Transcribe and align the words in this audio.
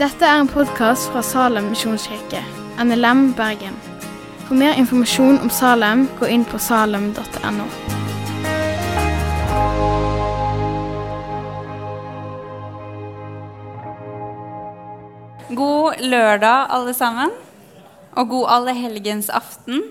Dette 0.00 0.24
er 0.24 0.38
en 0.40 0.48
podkast 0.48 1.10
fra 1.12 1.20
Salem 1.20 1.66
misjonskirke, 1.74 2.40
NLM 2.80 3.34
Bergen. 3.36 3.74
For 4.46 4.56
mer 4.56 4.78
informasjon 4.80 5.42
om 5.44 5.50
Salem, 5.52 6.06
gå 6.16 6.30
inn 6.32 6.46
på 6.48 6.56
salem.no. 6.56 7.66
God 15.50 16.00
lørdag, 16.00 16.66
alle 16.70 16.94
sammen. 16.94 17.36
Og 18.16 18.28
god 18.32 18.48
allehelgensaften. 18.56 19.82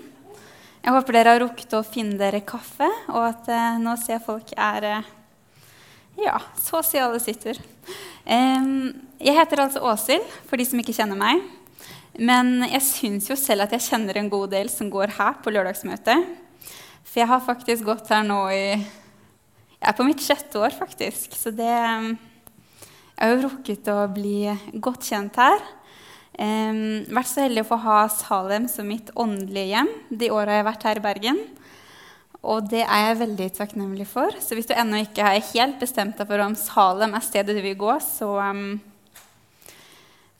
Jeg 0.83 0.95
håper 0.95 1.19
dere 1.19 1.35
har 1.35 1.43
rukket 1.43 1.77
å 1.77 1.85
finne 1.85 2.17
dere 2.17 2.41
kaffe, 2.47 2.87
og 3.11 3.29
at 3.29 3.49
eh, 3.51 3.79
nå 3.83 3.93
ser 3.99 4.23
folk 4.23 4.55
er 4.57 4.87
eh, 4.87 5.09
Ja, 6.19 6.39
så 6.59 6.81
si 6.83 6.99
alle 6.99 7.19
sitter. 7.23 7.59
Jeg 8.27 9.35
heter 9.37 9.61
altså 9.63 9.81
Åshild, 9.87 10.25
for 10.49 10.59
de 10.59 10.65
som 10.67 10.79
ikke 10.81 10.95
kjenner 10.95 11.19
meg. 11.19 11.41
Men 12.19 12.65
jeg 12.65 12.83
syns 12.83 13.29
jo 13.29 13.37
selv 13.39 13.63
at 13.63 13.75
jeg 13.77 13.85
kjenner 13.85 14.17
en 14.19 14.31
god 14.31 14.51
del 14.51 14.71
som 14.71 14.89
går 14.91 15.13
her 15.15 15.37
på 15.39 15.53
lørdagsmøtet. 15.53 16.25
For 17.07 17.21
jeg 17.21 17.29
har 17.29 17.45
faktisk 17.45 17.87
gått 17.87 18.11
her 18.11 18.25
nå 18.27 18.41
i 18.51 18.63
Jeg 19.79 19.87
er 19.93 19.95
på 19.95 20.03
mitt 20.03 20.19
sjette 20.19 20.59
år, 20.59 20.75
faktisk. 20.75 21.37
Så 21.39 21.53
det 21.55 21.69
Jeg 21.69 22.17
har 23.19 23.31
jo 23.31 23.45
rukket 23.47 23.87
å 23.93 24.01
bli 24.11 24.49
godt 24.75 25.07
kjent 25.07 25.39
her. 25.39 25.63
Vært 26.39 27.31
så 27.31 27.45
heldig 27.45 27.63
å 27.63 27.69
få 27.71 27.79
ha 27.85 28.01
Salem 28.11 28.67
som 28.71 28.87
mitt 28.87 29.11
åndelige 29.15 29.71
hjem 29.71 29.89
de 30.09 30.31
åra 30.31 30.57
jeg 30.57 30.63
har 30.63 30.69
vært 30.73 30.85
her 30.87 30.99
i 30.99 31.05
Bergen. 31.07 31.41
Og 32.47 32.69
det 32.71 32.85
er 32.85 33.09
jeg 33.09 33.19
veldig 33.19 33.47
takknemlig 33.57 34.05
for. 34.07 34.35
Så 34.39 34.55
hvis 34.55 34.69
du 34.69 34.75
ennå 34.77 35.01
ikke 35.03 35.25
er 35.27 35.47
helt 35.51 35.79
bestemt 35.81 36.19
deg 36.19 36.29
for 36.29 36.39
om 36.43 36.55
Salem 36.55 37.15
er 37.17 37.25
stedet 37.25 37.55
du 37.57 37.61
vil 37.63 37.75
gå, 37.79 37.95
så 38.03 38.29
um, 38.39 38.77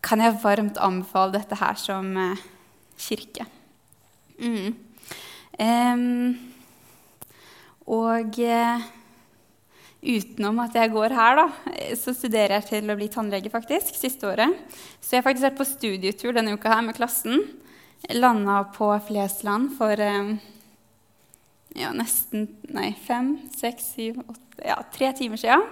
kan 0.05 0.23
jeg 0.23 0.37
varmt 0.39 0.79
anbefale 0.79 1.35
dette 1.35 1.57
her 1.59 1.75
som 1.79 2.13
uh, 2.15 2.45
kirke. 2.99 3.43
Mm. 4.39 4.77
Um, 5.59 6.37
og 7.89 8.39
uh, 8.39 8.85
utenom 9.99 10.61
at 10.63 10.77
jeg 10.79 10.93
går 10.93 11.15
her, 11.17 11.41
da, 11.41 11.47
så 11.99 12.13
studerer 12.15 12.61
jeg 12.61 12.69
til 12.69 12.93
å 12.93 12.95
bli 12.95 13.09
tannlege 13.11 13.51
faktisk, 13.51 13.91
siste 13.99 14.29
året. 14.29 14.55
Så 15.03 15.17
jeg 15.17 15.19
har 15.19 15.27
faktisk 15.27 15.49
vært 15.49 15.59
på 15.59 15.67
studietur 15.67 16.37
denne 16.37 16.55
uka 16.55 16.71
her 16.77 16.87
med 16.87 16.95
klassen. 16.95 17.43
Landa 18.15 18.61
på 18.71 18.93
Flesland 19.09 19.73
for 19.75 19.99
um, 19.99 20.37
ja, 21.77 21.91
nesten 21.93 22.47
nei, 22.73 22.91
fem, 23.05 23.35
seks, 23.57 23.91
syv, 23.95 24.21
åtte 24.25 24.49
ja, 24.65 24.75
tre 24.93 25.11
timer 25.15 25.39
siden. 25.39 25.63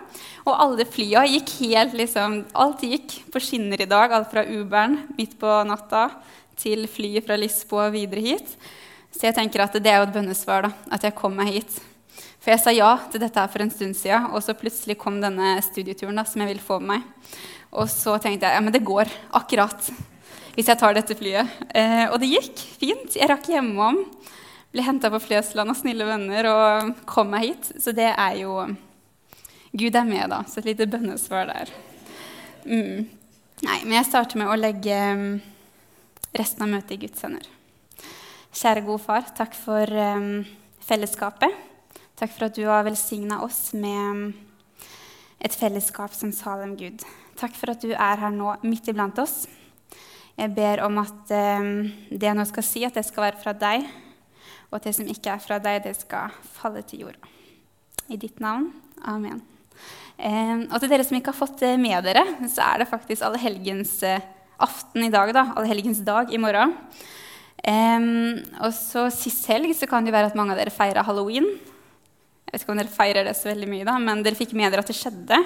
Og 0.46 0.54
alle 0.54 0.86
flya 0.88 1.26
gikk 1.28 1.54
helt 1.66 1.96
liksom, 1.98 2.42
Alt 2.56 2.86
gikk 2.86 3.18
på 3.34 3.42
skinner 3.44 3.82
i 3.84 3.90
dag. 3.90 4.14
Alt 4.14 4.32
fra 4.32 4.46
Uberen 4.46 5.02
midt 5.18 5.38
på 5.42 5.52
natta 5.68 6.08
til 6.58 6.88
flyet 6.90 7.28
fra 7.28 7.38
Lisboa 7.40 7.90
videre 7.94 8.24
hit. 8.24 8.56
Så 9.14 9.28
jeg 9.28 9.38
tenker 9.38 9.64
at 9.64 9.76
det 9.82 9.92
er 9.92 10.02
jo 10.02 10.08
et 10.08 10.16
bønnesvar, 10.16 10.68
da, 10.68 10.72
at 10.94 11.06
jeg 11.08 11.16
kom 11.18 11.36
meg 11.38 11.56
hit. 11.56 11.80
For 12.38 12.54
jeg 12.54 12.64
sa 12.64 12.74
ja 12.76 12.92
til 13.12 13.22
dette 13.24 13.42
her 13.42 13.52
for 13.52 13.64
en 13.64 13.74
stund 13.74 13.98
siden, 13.98 14.30
og 14.32 14.44
så 14.46 14.56
plutselig 14.58 14.98
kom 15.02 15.18
denne 15.24 15.58
studieturen 15.66 16.18
da, 16.18 16.24
som 16.28 16.44
jeg 16.44 16.54
ville 16.54 16.64
få 16.64 16.78
med 16.80 16.98
meg. 16.98 17.34
Og 17.78 17.90
så 17.92 18.16
tenkte 18.22 18.48
jeg 18.48 18.56
ja, 18.56 18.64
men 18.64 18.74
det 18.76 18.86
går 18.88 19.12
akkurat 19.36 19.90
hvis 20.56 20.70
jeg 20.72 20.80
tar 20.80 20.96
dette 20.98 21.14
flyet. 21.14 21.58
Eh, 21.70 22.08
og 22.10 22.18
det 22.22 22.32
gikk 22.32 22.62
fint. 22.82 23.18
Jeg 23.20 23.30
rakk 23.30 23.46
hjemom. 23.52 24.00
Ble 24.78 24.84
henta 24.86 25.10
på 25.10 25.18
Flesland 25.18 25.74
av 25.74 25.78
snille 25.80 26.06
venner 26.06 26.46
og 26.52 26.90
kom 27.10 27.32
meg 27.34 27.48
hit. 27.48 27.70
Så 27.82 27.90
det 27.98 28.12
er 28.12 28.36
jo 28.44 28.60
Gud 29.74 29.98
er 29.98 30.06
med, 30.06 30.30
da. 30.30 30.44
Så 30.46 30.60
et 30.62 30.68
lite 30.70 30.86
bønnesvar 30.86 31.50
der. 31.50 31.72
Mm. 32.62 33.08
Nei, 33.66 33.80
men 33.88 33.96
jeg 33.96 34.06
starter 34.12 34.38
med 34.38 34.54
å 34.54 34.60
legge 34.60 35.00
mm, 35.18 35.34
resten 36.38 36.68
av 36.68 36.72
møtet 36.76 36.94
i 36.94 37.00
Guds 37.08 37.26
hender. 37.26 37.50
Kjære 38.54 38.86
gode 38.86 39.02
far, 39.02 39.26
takk 39.42 39.58
for 39.58 39.98
um, 39.98 40.46
fellesskapet. 40.86 41.58
Takk 42.22 42.38
for 42.38 42.52
at 42.52 42.62
du 42.62 42.68
har 42.70 42.86
velsigna 42.86 43.42
oss 43.50 43.72
med 43.74 44.36
et 45.42 45.58
fellesskap 45.58 46.14
som 46.14 46.30
Salem 46.30 46.78
Gud. 46.78 47.02
Takk 47.42 47.58
for 47.58 47.74
at 47.74 47.82
du 47.82 47.96
er 47.96 48.28
her 48.28 48.30
nå 48.30 48.60
midt 48.62 48.94
iblant 48.94 49.26
oss. 49.26 49.48
Jeg 50.38 50.54
ber 50.54 50.86
om 50.86 51.02
at 51.02 51.32
um, 51.34 51.88
det 52.14 52.28
jeg 52.30 52.38
nå 52.38 52.52
skal 52.54 52.74
si, 52.76 52.86
at 52.86 52.94
det 52.94 53.10
skal 53.10 53.32
være 53.32 53.42
fra 53.42 53.58
deg, 53.58 53.96
og 54.68 54.80
at 54.80 54.88
det 54.88 54.96
som 54.98 55.08
ikke 55.08 55.36
er 55.36 55.44
fra 55.44 55.60
deg, 55.64 55.84
det 55.86 55.96
skal 55.98 56.34
falle 56.58 56.84
til 56.88 57.06
jorda. 57.06 57.36
I 58.12 58.20
ditt 58.20 58.42
navn. 58.44 58.70
Amen. 59.08 59.40
Eh, 60.18 60.66
og 60.66 60.80
til 60.82 60.90
dere 60.92 61.06
som 61.06 61.18
ikke 61.18 61.34
har 61.34 61.40
fått 61.40 61.62
det 61.62 61.76
med 61.80 62.04
dere, 62.08 62.24
så 62.50 62.66
er 62.66 62.82
det 62.82 62.90
faktisk 62.92 63.26
allehelgens 63.28 63.94
uh, 64.08 64.18
aften 64.64 65.06
i 65.06 65.14
dag. 65.14 65.32
da, 65.36 65.50
Allehelgens 65.60 66.02
dag 66.06 66.34
i 66.34 66.42
morgen. 66.42 66.76
Um, 67.68 68.38
og 68.64 68.72
så 68.76 69.08
Sist 69.12 69.48
helg 69.50 69.74
så 69.76 69.90
kan 69.90 70.06
det 70.06 70.14
være 70.16 70.32
at 70.32 70.38
mange 70.38 70.54
av 70.54 70.62
dere 70.62 70.74
feira 70.74 71.04
halloween. 71.06 71.48
Jeg 72.48 72.54
vet 72.54 72.64
ikke 72.64 72.74
om 72.74 72.80
dere 72.80 72.96
feirer 72.96 73.28
det 73.28 73.36
så 73.36 73.52
veldig 73.52 73.70
mye, 73.70 73.88
da, 73.88 73.98
men 74.00 74.24
dere 74.24 74.40
fikk 74.40 74.56
med 74.56 74.72
dere 74.72 74.86
at 74.86 74.92
det 74.92 74.96
skjedde. 74.98 75.42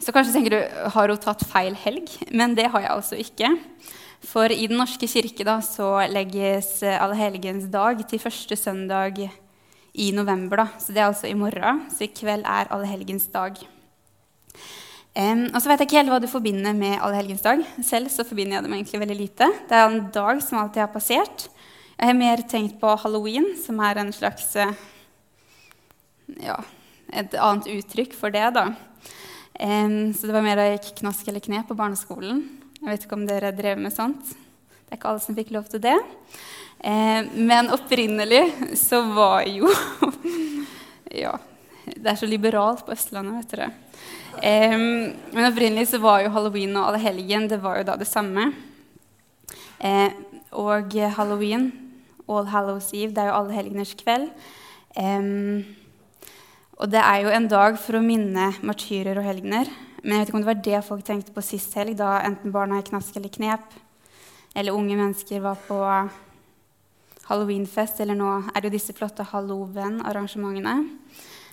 Så 0.00 0.14
kanskje 0.14 0.32
tenker 0.36 0.54
du 0.54 0.90
har 0.94 1.12
hun 1.12 1.20
tatt 1.20 1.42
feil 1.50 1.74
helg, 1.76 2.12
men 2.32 2.54
det 2.56 2.70
har 2.72 2.86
jeg 2.86 2.92
altså 2.94 3.18
ikke. 3.20 3.50
For 4.20 4.52
i 4.52 4.66
Den 4.68 4.80
norske 4.80 5.08
kirke 5.08 5.46
da, 5.48 5.58
så 5.64 5.94
legges 6.12 6.82
Allehelgens 6.84 7.70
dag 7.72 8.02
til 8.08 8.20
første 8.20 8.56
søndag 8.56 9.22
i 9.94 10.10
november. 10.12 10.64
Da. 10.64 10.66
Så 10.78 10.92
det 10.92 11.02
er 11.02 11.08
altså 11.08 11.30
i 11.30 11.36
morgen. 11.38 11.86
Så 11.90 12.04
i 12.04 12.12
kveld 12.14 12.44
er 12.44 12.70
Allehelgens 12.70 13.26
dag. 13.32 13.56
Um, 15.10 15.48
og 15.50 15.58
så 15.58 15.66
vet 15.66 15.80
jeg 15.80 15.88
ikke 15.88 15.98
helt 15.98 16.12
hva 16.12 16.20
du 16.22 16.28
forbinder 16.30 16.76
med 16.76 17.00
Allehelgens 17.00 17.42
dag. 17.42 17.64
Selv 17.82 18.12
så 18.12 18.26
forbinder 18.28 18.58
jeg 18.58 18.66
det 18.66 18.70
med 18.70 18.78
egentlig 18.78 19.00
veldig 19.02 19.18
lite. 19.18 19.50
Det 19.66 19.78
er 19.78 19.88
en 19.88 20.04
dag 20.14 20.42
som 20.44 20.60
alltid 20.60 20.84
har 20.84 20.92
passert. 20.92 21.48
Jeg 21.96 22.12
har 22.12 22.16
mer 22.16 22.44
tenkt 22.48 22.78
på 22.80 22.92
halloween, 23.02 23.50
som 23.60 23.80
er 23.84 23.98
en 24.00 24.12
slags 24.14 24.54
ja, 26.40 26.60
et 27.10 27.34
annet 27.34 27.66
uttrykk 27.74 28.14
for 28.16 28.32
det. 28.32 28.46
da. 28.54 28.70
Um, 29.60 30.14
så 30.14 30.28
det 30.28 30.36
var 30.36 30.46
mer 30.46 30.60
da 30.60 30.68
jeg 30.68 30.78
gikk 30.78 31.00
knask 31.02 31.26
eller 31.28 31.42
kne 31.44 31.64
på 31.66 31.76
barneskolen. 31.76 32.59
Jeg 32.80 32.88
vet 32.88 33.02
ikke 33.04 33.16
om 33.18 33.26
dere 33.28 33.52
drev 33.52 33.76
med 33.76 33.92
sånt. 33.92 34.24
Det 34.24 34.94
er 34.94 34.96
ikke 34.96 35.10
alle 35.10 35.20
som 35.20 35.36
fikk 35.36 35.50
lov 35.52 35.66
til 35.68 35.82
det. 35.84 35.96
Eh, 36.80 37.26
men 37.36 37.68
opprinnelig 37.74 38.40
så 38.80 39.02
var 39.12 39.44
jo 39.44 39.68
Ja, 41.22 41.34
det 41.84 42.08
er 42.08 42.16
så 42.16 42.28
liberalt 42.30 42.86
på 42.86 42.94
Østlandet, 42.94 43.36
vet 43.42 43.52
dere. 43.52 43.68
Eh, 44.40 44.78
men 44.78 45.48
opprinnelig 45.50 45.90
så 45.90 46.00
var 46.00 46.22
jo 46.24 46.32
halloween 46.32 46.72
og 46.80 46.88
allehelgen 46.88 47.50
det 47.52 47.60
var 47.60 47.82
jo 47.82 47.88
da 47.90 47.98
det 48.00 48.08
samme. 48.08 48.48
og 50.50 50.96
halloween, 51.16 51.70
All 52.28 52.46
Hallows 52.46 52.94
Eve, 52.94 53.12
det 53.12 53.18
er 53.18 53.30
jo 53.30 53.38
allehelgeners 53.42 53.94
kveld. 53.98 54.30
Um, 54.96 55.64
og 56.80 56.90
det 56.90 57.00
er 57.02 57.24
jo 57.24 57.32
en 57.34 57.48
dag 57.50 57.78
for 57.78 57.98
å 57.98 58.04
minne 58.04 58.50
martyrer 58.64 59.18
og 59.20 59.26
helgener. 59.26 59.68
Men 60.02 60.14
jeg 60.14 60.20
vet 60.20 60.30
ikke 60.30 60.38
om 60.38 60.44
det 60.44 60.50
var 60.50 60.64
det 60.64 60.82
folk 60.86 61.04
tenkte 61.06 61.34
på 61.36 61.44
sist 61.44 61.74
helg, 61.76 61.96
da 61.98 62.18
enten 62.24 62.52
barna 62.54 62.80
i 62.80 62.86
knask 62.86 63.16
eller 63.16 63.32
knep, 63.32 63.74
eller 64.56 64.76
unge 64.76 64.96
mennesker 64.96 65.42
var 65.44 65.60
på 65.66 65.78
halloweenfest, 67.30 68.00
eller 68.02 68.18
nå 68.18 68.30
er 68.50 68.56
det 68.58 68.70
jo 68.70 68.76
disse 68.78 68.94
flotte 68.96 69.26
Halloven-arrangementene. 69.30 70.76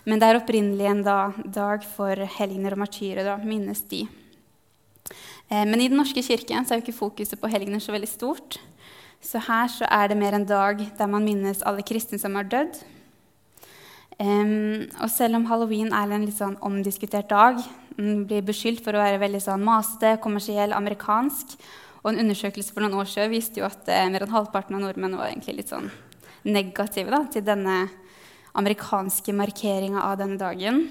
Men 0.08 0.20
det 0.20 0.28
er 0.28 0.38
opprinnelig 0.38 0.88
en 0.88 1.04
da, 1.04 1.18
dag 1.44 1.84
for 1.84 2.24
helgener 2.38 2.74
og 2.74 2.82
martyrer. 2.82 3.26
Da 3.26 3.36
minnes 3.42 3.82
de. 3.90 4.06
Eh, 5.48 5.64
men 5.68 5.80
i 5.80 5.88
Den 5.90 6.00
norske 6.00 6.22
kirken 6.24 6.64
er 6.64 6.78
jo 6.78 6.84
ikke 6.84 6.96
fokuset 6.96 7.40
på 7.40 7.50
helgener 7.52 7.82
så 7.84 7.92
veldig 7.92 8.08
stort. 8.08 8.58
Så 9.20 9.42
her 9.42 9.68
så 9.68 9.88
er 9.90 10.08
det 10.08 10.16
mer 10.16 10.36
en 10.36 10.46
dag 10.46 10.80
der 10.98 11.10
man 11.10 11.26
minnes 11.26 11.62
alle 11.66 11.82
kristne 11.82 12.18
som 12.18 12.38
har 12.38 12.48
dødd. 12.48 12.78
Um, 14.18 14.88
og 14.98 15.10
selv 15.10 15.36
om 15.38 15.44
halloween 15.46 15.92
er 15.94 16.10
en 16.10 16.24
litt 16.26 16.38
sånn 16.38 16.56
omdiskutert 16.66 17.28
dag, 17.30 17.60
den 17.98 18.24
blir 18.30 18.44
beskyldt 18.46 18.84
for 18.84 18.94
å 18.94 19.02
være 19.02 19.18
veldig 19.18 19.40
sånn 19.42 19.64
masete, 19.66 20.14
kommersiell, 20.22 20.74
amerikansk, 20.76 21.56
og 22.04 22.12
en 22.12 22.20
undersøkelse 22.22 22.74
for 22.74 22.84
noen 22.84 23.00
år 23.00 23.08
siden 23.10 23.32
viste 23.32 23.58
jo 23.58 23.66
at 23.66 23.88
eh, 23.90 24.06
mer 24.12 24.22
enn 24.24 24.32
halvparten 24.32 24.76
av 24.78 24.84
nordmenn 24.84 25.18
var 25.18 25.32
egentlig 25.32 25.58
litt 25.58 25.72
sånn 25.72 25.90
negative 26.46 27.10
da, 27.10 27.24
til 27.32 27.42
denne 27.44 27.80
amerikanske 28.58 29.34
markeringa 29.34 30.04
av 30.06 30.16
denne 30.20 30.38
dagen. 30.38 30.84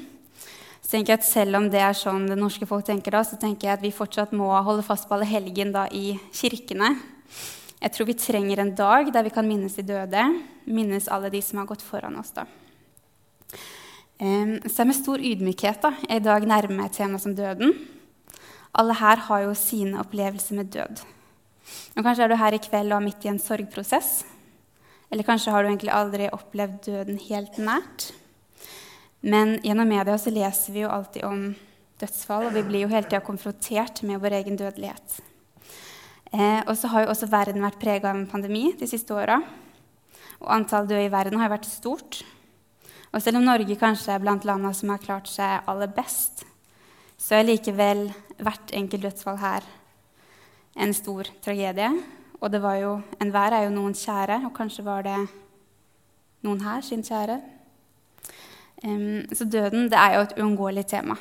Så 0.84 0.94
tenker 0.94 1.16
jeg 1.16 1.22
at 1.22 1.28
Selv 1.28 1.60
om 1.60 1.70
det 1.72 1.82
er 1.84 1.96
sånn 1.98 2.28
det 2.30 2.38
norske 2.40 2.68
folk 2.68 2.86
tenker 2.88 3.16
da, 3.16 3.24
så 3.24 3.40
tenker 3.40 3.70
jeg 3.70 3.80
at 3.80 3.84
vi 3.84 3.96
fortsatt 3.96 4.36
må 4.36 4.52
holde 4.68 4.86
fast 4.88 5.08
på 5.08 5.16
alle 5.16 5.28
helgen 5.28 5.74
da, 5.76 5.88
i 5.88 6.20
kirkene. 6.36 6.94
Jeg 7.78 7.94
tror 7.94 8.08
vi 8.10 8.20
trenger 8.20 8.62
en 8.64 8.76
dag 8.76 9.12
der 9.14 9.26
vi 9.28 9.34
kan 9.36 9.48
minnes 9.48 9.76
de 9.80 9.84
døde, 9.88 10.24
minnes 10.66 11.10
alle 11.12 11.32
de 11.32 11.42
som 11.44 11.60
har 11.62 11.68
gått 11.70 11.84
foran 11.86 12.20
oss. 12.20 12.36
da. 12.36 12.48
Så 14.18 14.86
med 14.88 14.98
stor 14.98 15.22
ydmykhet 15.22 15.84
da, 15.84 15.92
jeg 16.08 16.24
i 16.24 16.26
dag 16.26 16.46
nærmer 16.50 16.74
meg 16.74 16.88
et 16.90 16.98
tema 16.98 17.20
som 17.22 17.36
døden. 17.38 17.76
Alle 18.74 18.96
her 18.98 19.22
har 19.28 19.44
jo 19.44 19.54
sine 19.58 20.00
opplevelser 20.02 20.58
med 20.58 20.72
død. 20.74 21.04
Og 21.98 22.02
Kanskje 22.02 22.26
er 22.26 22.32
du 22.32 22.38
her 22.40 22.56
i 22.56 22.62
kveld 22.62 22.92
og 22.92 22.98
er 22.98 23.06
midt 23.06 23.28
i 23.28 23.30
en 23.30 23.42
sorgprosess. 23.42 24.24
Eller 25.12 25.24
kanskje 25.24 25.54
har 25.54 25.64
du 25.64 25.70
egentlig 25.70 25.94
aldri 25.94 26.28
opplevd 26.34 26.80
døden 26.88 27.20
helt 27.28 27.60
nært. 27.62 28.10
Men 29.22 29.58
gjennom 29.66 29.90
media 29.90 30.18
så 30.20 30.34
leser 30.34 30.74
vi 30.74 30.84
jo 30.84 30.92
alltid 30.92 31.26
om 31.28 31.44
dødsfall, 32.02 32.50
og 32.50 32.56
vi 32.58 32.66
blir 32.66 32.86
jo 32.86 32.92
hele 32.92 33.08
tida 33.08 33.22
konfrontert 33.26 34.04
med 34.06 34.22
vår 34.22 34.38
egen 34.42 34.58
dødelighet. 34.60 35.20
Eh, 36.34 36.62
og 36.68 36.74
så 36.78 36.90
har 36.92 37.06
jo 37.06 37.14
også 37.14 37.30
verden 37.32 37.64
vært 37.64 37.80
prega 37.82 38.12
av 38.12 38.18
en 38.20 38.30
pandemi 38.30 38.72
de 38.78 38.90
siste 38.90 39.16
åra. 39.16 39.40
Og 40.42 40.50
antall 40.54 40.90
døde 40.90 41.08
i 41.08 41.14
verden 41.14 41.40
har 41.40 41.50
jo 41.50 41.56
vært 41.56 41.70
stort. 41.70 42.20
Og 43.14 43.24
selv 43.24 43.40
om 43.40 43.48
Norge 43.48 43.80
kanskje 43.80 44.14
er 44.14 44.24
blant 44.24 44.46
landene 44.48 44.74
som 44.76 44.92
har 44.92 45.04
klart 45.04 45.30
seg 45.32 45.68
aller 45.70 45.92
best, 45.92 46.44
så 47.18 47.40
er 47.40 47.48
likevel 47.48 48.08
hvert 48.38 48.74
enkelt 48.78 49.08
dødsfall 49.08 49.40
her 49.42 49.66
en 50.78 50.94
stor 50.94 51.30
tragedie. 51.42 51.90
Og 52.38 52.52
det 52.54 52.62
var 52.62 52.78
jo, 52.78 52.92
enhver 53.22 53.56
er 53.56 53.66
jo 53.66 53.74
noen 53.74 53.96
kjære, 53.98 54.44
og 54.46 54.54
kanskje 54.56 54.86
var 54.86 55.08
det 55.08 55.18
noen 56.46 56.62
her 56.62 56.84
sin 56.86 57.02
kjære. 57.06 57.40
Um, 58.86 59.26
så 59.34 59.48
døden 59.50 59.90
det 59.90 59.98
er 59.98 60.18
jo 60.18 60.28
et 60.28 60.38
uunngåelig 60.38 60.86
tema. 60.92 61.18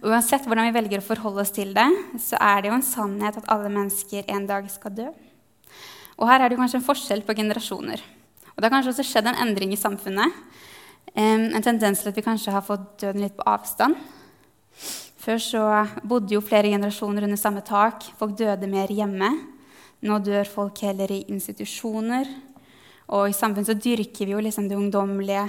Og 0.00 0.08
uansett 0.10 0.46
hvordan 0.48 0.66
vi 0.66 0.74
velger 0.74 0.98
å 0.98 1.06
forholde 1.06 1.44
oss 1.44 1.54
til 1.54 1.70
det, 1.76 1.86
så 2.18 2.38
er 2.42 2.62
det 2.62 2.72
jo 2.72 2.78
en 2.78 2.86
sannhet 2.86 3.38
at 3.38 3.46
alle 3.52 3.70
mennesker 3.70 4.26
en 4.34 4.48
dag 4.48 4.66
skal 4.72 4.96
dø. 4.96 5.06
Og 6.18 6.28
her 6.30 6.40
er 6.40 6.50
det 6.50 6.56
jo 6.56 6.62
kanskje 6.62 6.80
en 6.80 6.88
forskjell 6.88 7.22
på 7.26 7.36
generasjoner. 7.38 8.02
Og 8.54 8.58
det 8.58 8.66
har 8.66 8.74
kanskje 8.74 8.94
også 8.94 9.06
skjedd 9.06 9.30
en 9.30 9.40
endring 9.46 9.74
i 9.74 9.78
samfunnet. 9.78 10.34
En 11.12 11.62
tendens 11.62 12.00
til 12.00 12.10
at 12.10 12.16
vi 12.16 12.24
kanskje 12.24 12.54
har 12.54 12.64
fått 12.64 12.86
døden 13.04 13.22
litt 13.22 13.36
på 13.36 13.46
avstand. 13.46 13.98
Før 15.24 15.40
så 15.40 15.64
bodde 16.04 16.34
jo 16.34 16.42
flere 16.44 16.72
generasjoner 16.72 17.24
under 17.24 17.40
samme 17.40 17.62
tak. 17.64 18.08
Folk 18.18 18.34
døde 18.38 18.68
mer 18.68 18.90
hjemme. 18.92 19.30
Nå 20.04 20.18
dør 20.20 20.48
folk 20.48 20.82
heller 20.84 21.12
i 21.14 21.22
institusjoner. 21.32 22.28
Og 23.14 23.30
i 23.30 23.36
samfunnet 23.36 23.70
så 23.70 23.76
dyrker 23.78 24.26
vi 24.26 24.34
jo 24.34 24.42
liksom 24.42 24.68
det 24.68 24.76
ungdommelige, 24.76 25.46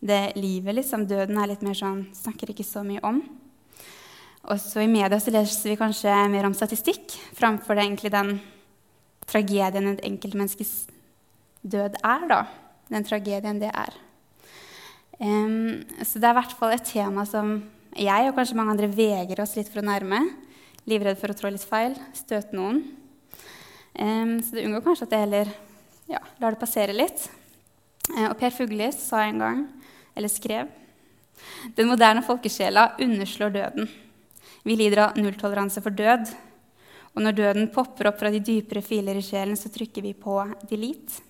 det 0.00 0.36
livet. 0.38 0.74
liksom. 0.80 1.06
Døden 1.06 1.38
er 1.38 1.52
litt 1.52 1.62
mer 1.66 1.74
sånn 1.74 2.06
Snakker 2.14 2.50
ikke 2.50 2.66
så 2.66 2.82
mye 2.86 3.02
om. 3.06 3.20
Og 4.46 4.58
så 4.62 4.82
i 4.84 4.90
media 4.90 5.18
så 5.18 5.34
leser 5.34 5.72
vi 5.72 5.78
kanskje 5.78 6.12
mer 6.30 6.46
om 6.46 6.54
statistikk 6.54 7.16
framfor 7.34 7.78
egentlig 7.82 8.12
den 8.14 8.36
tragedien 9.26 9.90
et 9.90 10.04
enkeltmenneskes 10.06 10.86
død 11.66 11.98
er, 11.98 12.26
da. 12.30 12.40
Den 12.90 13.06
tragedien 13.06 13.58
det 13.58 13.72
er. 13.74 14.05
Så 15.16 16.20
det 16.20 16.26
er 16.26 16.34
i 16.34 16.38
hvert 16.38 16.56
fall 16.58 16.74
et 16.74 16.88
tema 16.90 17.24
som 17.28 17.54
jeg 17.96 18.28
og 18.28 18.36
kanskje 18.36 18.58
mange 18.58 18.74
andre 18.74 18.90
vegrer 18.92 19.40
oss 19.40 19.54
litt 19.56 19.70
for 19.72 19.80
å 19.80 19.86
nærme. 19.88 20.20
Livredd 20.86 21.16
for 21.20 21.32
å 21.32 21.36
trå 21.38 21.50
litt 21.50 21.64
feil, 21.64 21.96
støte 22.14 22.56
noen. 22.56 22.82
Så 23.96 24.52
det 24.52 24.66
unngår 24.66 24.84
kanskje 24.84 25.08
at 25.08 25.16
jeg 25.16 25.24
heller 25.24 25.54
ja, 26.06 26.20
lar 26.40 26.54
det 26.54 26.60
passere 26.60 26.94
litt. 26.94 27.26
Uh, 28.10 28.30
og 28.30 28.36
Per 28.38 28.54
Fuglis 28.54 28.98
sa 29.08 29.24
en 29.26 29.42
gang, 29.42 29.62
eller 30.16 30.30
skrev, 30.30 30.70
den 31.76 31.90
moderne 31.90 32.22
folkesjela 32.24 32.92
underslår 33.02 33.54
døden. 33.56 33.88
Vi 34.66 34.76
lider 34.78 35.02
av 35.04 35.18
nulltoleranse 35.20 35.82
for 35.84 35.94
død. 35.94 36.30
Og 37.16 37.22
når 37.24 37.36
døden 37.36 37.68
popper 37.72 38.10
opp 38.10 38.18
fra 38.20 38.30
de 38.32 38.40
dypere 38.44 38.82
filer 38.84 39.18
i 39.18 39.24
sjelen, 39.24 39.56
så 39.56 39.70
trykker 39.72 40.04
vi 40.04 40.12
på 40.16 40.38
delete. 40.68 41.25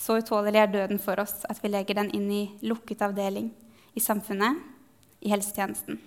Så 0.00 0.16
utålelig 0.16 0.62
er 0.62 0.72
døden 0.72 1.00
for 1.02 1.20
oss 1.20 1.42
at 1.50 1.58
vi 1.60 1.68
legger 1.72 1.98
den 1.98 2.08
inn 2.16 2.28
i 2.32 2.44
lukket 2.64 3.02
avdeling 3.04 3.50
i 3.92 4.00
samfunnet, 4.00 4.56
i 5.20 5.28
helsetjenesten. 5.28 5.98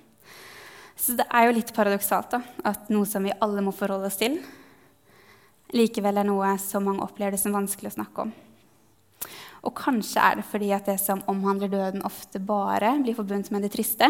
Så 0.98 1.14
det 1.18 1.28
er 1.30 1.48
jo 1.48 1.58
litt 1.58 1.74
paradoksalt 1.76 2.34
da, 2.34 2.40
at 2.66 2.90
noe 2.94 3.06
som 3.10 3.26
vi 3.26 3.34
alle 3.44 3.62
må 3.62 3.74
forholde 3.76 4.10
oss 4.10 4.18
til, 4.18 4.40
likevel 5.74 6.22
er 6.22 6.28
noe 6.30 6.56
som 6.62 6.86
mange 6.86 7.06
opplever 7.06 7.36
det 7.36 7.42
som 7.42 7.54
vanskelig 7.54 7.92
å 7.92 7.98
snakke 8.00 8.26
om. 8.26 8.34
Og 9.64 9.76
kanskje 9.78 10.22
er 10.22 10.40
det 10.40 10.48
fordi 10.50 10.74
at 10.76 10.90
det 10.90 10.98
som 11.02 11.22
omhandler 11.30 11.72
døden, 11.72 12.04
ofte 12.06 12.42
bare 12.42 12.96
blir 13.04 13.16
forbundet 13.18 13.54
med 13.54 13.64
det 13.64 13.72
triste. 13.78 14.10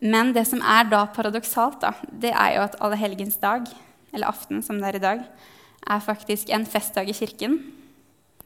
Men 0.00 0.32
det 0.36 0.46
som 0.48 0.62
er 0.62 0.86
da 0.88 1.02
paradoksalt, 1.12 1.80
da, 1.82 1.96
det 2.08 2.30
er 2.32 2.54
jo 2.56 2.62
at 2.68 2.78
allehelgens 2.84 3.40
dag, 3.42 3.66
eller 4.12 4.30
aften 4.30 4.62
som 4.64 4.78
det 4.80 4.92
er 4.92 5.00
i 5.00 5.04
dag, 5.08 5.26
er 5.90 6.04
faktisk 6.04 6.52
en 6.54 6.68
festdag 6.68 7.10
i 7.10 7.16
kirken. 7.16 7.58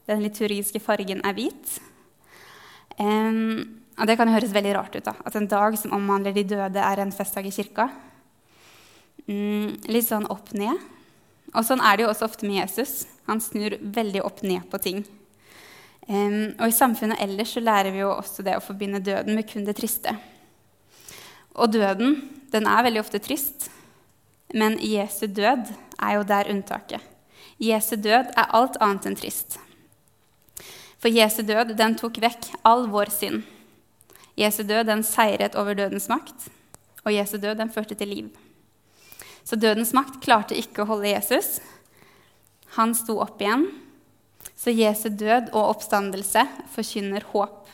Den 0.09 0.21
liturgiske 0.25 0.81
fargen 0.83 1.23
er 1.25 1.35
hvit. 1.37 1.77
Um, 2.99 3.81
og 3.95 4.07
det 4.09 4.17
kan 4.19 4.29
høres 4.31 4.53
veldig 4.53 4.75
rart 4.77 4.95
ut. 4.95 5.05
da, 5.05 5.15
At 5.25 5.35
en 5.35 5.47
dag 5.47 5.77
som 5.79 5.93
omhandler 5.95 6.35
de 6.35 6.43
døde, 6.43 6.79
er 6.79 7.01
en 7.01 7.13
festdag 7.15 7.47
i 7.47 7.53
kirka. 7.55 7.89
Mm, 9.25 9.81
litt 9.89 10.07
sånn 10.07 10.27
opp 10.29 10.51
ned. 10.53 10.77
Og 11.55 11.63
sånn 11.65 11.81
er 11.81 11.97
det 11.97 12.05
jo 12.05 12.11
også 12.11 12.27
ofte 12.27 12.47
med 12.47 12.59
Jesus. 12.59 13.05
Han 13.29 13.41
snur 13.41 13.77
veldig 13.79 14.21
opp 14.25 14.43
ned 14.43 14.67
på 14.69 14.81
ting. 14.83 15.05
Um, 16.05 16.53
og 16.59 16.67
i 16.69 16.75
samfunnet 16.75 17.21
ellers 17.23 17.55
så 17.55 17.63
lærer 17.63 17.95
vi 17.95 18.03
jo 18.03 18.11
også 18.13 18.45
det 18.45 18.59
å 18.59 18.63
forbinde 18.63 19.01
døden 19.01 19.33
med 19.33 19.47
kun 19.49 19.65
det 19.65 19.77
triste. 19.79 20.13
Og 21.55 21.71
døden, 21.71 22.19
den 22.53 22.67
er 22.69 22.85
veldig 22.85 23.01
ofte 23.01 23.21
trist. 23.23 23.69
Men 24.53 24.77
Jesu 24.83 25.25
død 25.25 25.71
er 25.97 26.17
jo 26.17 26.27
der 26.27 26.51
unntaket. 26.51 27.01
Jesu 27.57 27.95
død 27.95 28.35
er 28.35 28.51
alt 28.53 28.77
annet 28.83 29.07
enn 29.09 29.17
trist. 29.17 29.57
For 31.05 31.13
Jesu 31.13 31.43
død, 31.45 31.75
den 31.77 31.93
tok 31.93 32.15
vekk 32.17 32.47
all 32.65 32.87
vår 32.89 33.11
synd. 33.13 33.43
Jesu 34.41 34.63
død 34.65 34.87
den 34.89 35.03
seiret 35.05 35.53
over 35.53 35.75
dødens 35.77 36.07
makt, 36.09 36.47
og 37.05 37.11
Jesu 37.13 37.35
død 37.37 37.59
den 37.59 37.69
førte 37.69 37.93
til 37.93 38.09
liv. 38.09 38.29
Så 39.45 39.53
dødens 39.53 39.91
makt 39.93 40.15
klarte 40.23 40.57
ikke 40.57 40.81
å 40.81 40.87
holde 40.89 41.11
Jesus. 41.11 41.59
Han 42.73 42.95
sto 42.97 43.19
opp 43.21 43.37
igjen. 43.37 43.67
Så 44.57 44.73
Jesu 44.73 45.11
død 45.13 45.51
og 45.51 45.75
oppstandelse 45.75 46.41
forkynner 46.73 47.27
håp. 47.35 47.69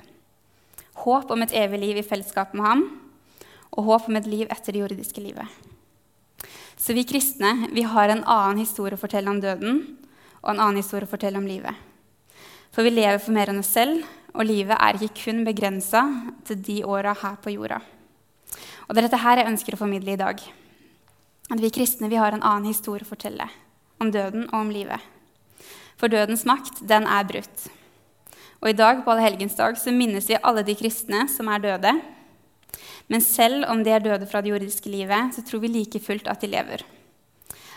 Håp 1.06 1.32
om 1.32 1.46
et 1.46 1.56
evig 1.56 1.80
liv 1.80 2.02
i 2.02 2.04
fellesskap 2.04 2.52
med 2.52 2.68
ham, 2.68 2.82
og 3.72 3.88
håp 3.88 4.10
om 4.12 4.20
et 4.20 4.28
liv 4.28 4.52
etter 4.52 4.76
det 4.76 4.82
jordiske 4.84 5.24
livet. 5.24 5.48
Så 6.76 6.92
vi 7.00 7.08
kristne 7.08 7.72
vi 7.72 7.88
har 7.88 8.12
en 8.12 8.26
annen 8.26 8.60
historie 8.60 9.00
å 9.00 9.04
fortelle 9.06 9.32
om 9.32 9.40
døden 9.40 9.80
og 10.42 10.52
en 10.52 10.60
annen 10.60 10.82
historie 10.84 11.08
å 11.08 11.14
fortelle 11.14 11.40
om 11.40 11.48
livet. 11.48 11.88
For 12.72 12.88
vi 12.88 12.94
lever 12.94 13.20
for 13.20 13.36
mer 13.36 13.52
enn 13.52 13.60
oss 13.60 13.74
selv, 13.76 14.06
og 14.32 14.48
livet 14.48 14.78
er 14.78 14.96
ikke 14.96 15.26
kun 15.26 15.44
begrensa 15.44 16.06
til 16.48 16.62
de 16.64 16.78
åra 16.88 17.12
her 17.20 17.36
på 17.44 17.52
jorda. 17.52 17.82
Og 18.88 18.96
det 18.96 19.02
er 19.02 19.08
dette 19.10 19.24
her 19.24 19.42
jeg 19.42 19.52
ønsker 19.52 19.76
å 19.76 19.82
formidle 19.82 20.16
i 20.16 20.20
dag. 20.20 20.40
At 21.52 21.60
vi 21.60 21.74
kristne 21.74 22.08
vi 22.12 22.20
har 22.20 22.32
en 22.32 22.44
annen 22.44 22.70
historie 22.72 23.04
å 23.04 23.10
fortelle 23.10 23.48
om 24.02 24.12
døden 24.12 24.48
og 24.48 24.58
om 24.62 24.72
livet. 24.72 25.04
For 26.00 26.12
dødens 26.12 26.46
makt, 26.48 26.80
den 26.88 27.06
er 27.06 27.28
brutt. 27.28 27.68
Og 28.62 28.72
i 28.72 28.78
dag 28.78 29.04
på 29.04 29.12
Allehelgensdag 29.14 29.78
så 29.78 29.94
minnes 29.94 30.30
vi 30.30 30.40
alle 30.40 30.64
de 30.66 30.76
kristne 30.78 31.26
som 31.30 31.50
er 31.52 31.64
døde. 31.64 31.92
Men 33.12 33.26
selv 33.26 33.68
om 33.70 33.84
de 33.84 33.92
er 33.92 34.06
døde 34.06 34.30
fra 34.30 34.42
det 34.42 34.54
jordiske 34.54 34.90
livet, 34.90 35.36
så 35.36 35.44
tror 35.46 35.66
vi 35.66 35.74
like 35.74 36.00
fullt 36.02 36.30
at 36.32 36.42
de 36.42 36.50
lever. 36.54 36.86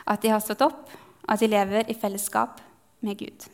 At 0.06 0.22
de 0.22 0.30
har 0.30 0.44
stått 0.44 0.62
opp, 0.64 0.86
og 1.24 1.34
at 1.34 1.42
de 1.42 1.50
lever 1.50 1.90
i 1.90 1.98
fellesskap 1.98 2.62
med 3.04 3.18
Gud. 3.18 3.48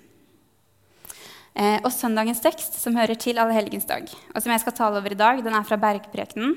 Eh, 1.55 1.79
og 1.83 1.91
søndagens 1.91 2.43
tekst, 2.45 2.77
som 2.79 2.95
hører 2.95 3.19
til 3.19 3.41
allehelgensdag, 3.43 4.07
og 4.07 4.43
som 4.43 4.53
jeg 4.53 4.63
skal 4.63 4.77
tale 4.77 5.01
over 5.01 5.11
i 5.11 5.19
dag, 5.19 5.41
den 5.43 5.57
er 5.57 5.67
fra 5.67 5.79
Bergprekenen. 5.81 6.55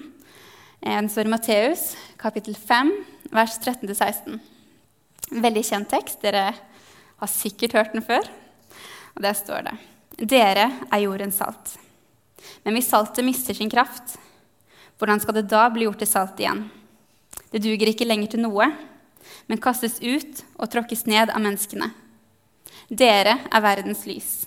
Eh, 0.84 0.94
den 0.94 1.10
står 1.10 1.26
i 1.26 1.34
Matteus, 1.34 1.86
kapittel 2.22 2.56
5, 2.56 2.92
vers 3.34 3.58
13-16. 3.64 4.38
Veldig 5.34 5.64
kjent 5.66 5.90
tekst. 5.90 6.22
Dere 6.22 6.52
har 6.54 7.32
sikkert 7.32 7.74
hørt 7.74 7.96
den 7.96 8.06
før. 8.06 8.30
Og 9.16 9.26
der 9.26 9.38
står 9.38 9.66
det 9.70 9.78
Dere 10.30 10.68
er 10.92 11.02
jordens 11.02 11.40
salt. 11.42 11.74
Men 12.64 12.78
hvis 12.78 12.92
saltet 12.92 13.26
mister 13.26 13.58
sin 13.58 13.72
kraft, 13.72 14.18
hvordan 15.00 15.20
skal 15.24 15.40
det 15.40 15.50
da 15.50 15.66
bli 15.74 15.88
gjort 15.88 16.04
til 16.04 16.12
salt 16.12 16.40
igjen? 16.40 16.68
Det 17.50 17.64
duger 17.64 17.90
ikke 17.90 18.06
lenger 18.06 18.36
til 18.36 18.44
noe, 18.46 18.70
men 19.50 19.62
kastes 19.62 19.98
ut 20.04 20.44
og 20.60 20.70
tråkkes 20.70 21.08
ned 21.10 21.34
av 21.34 21.42
menneskene. 21.42 21.90
Dere 22.94 23.40
er 23.50 23.64
verdens 23.64 24.06
lys. 24.06 24.44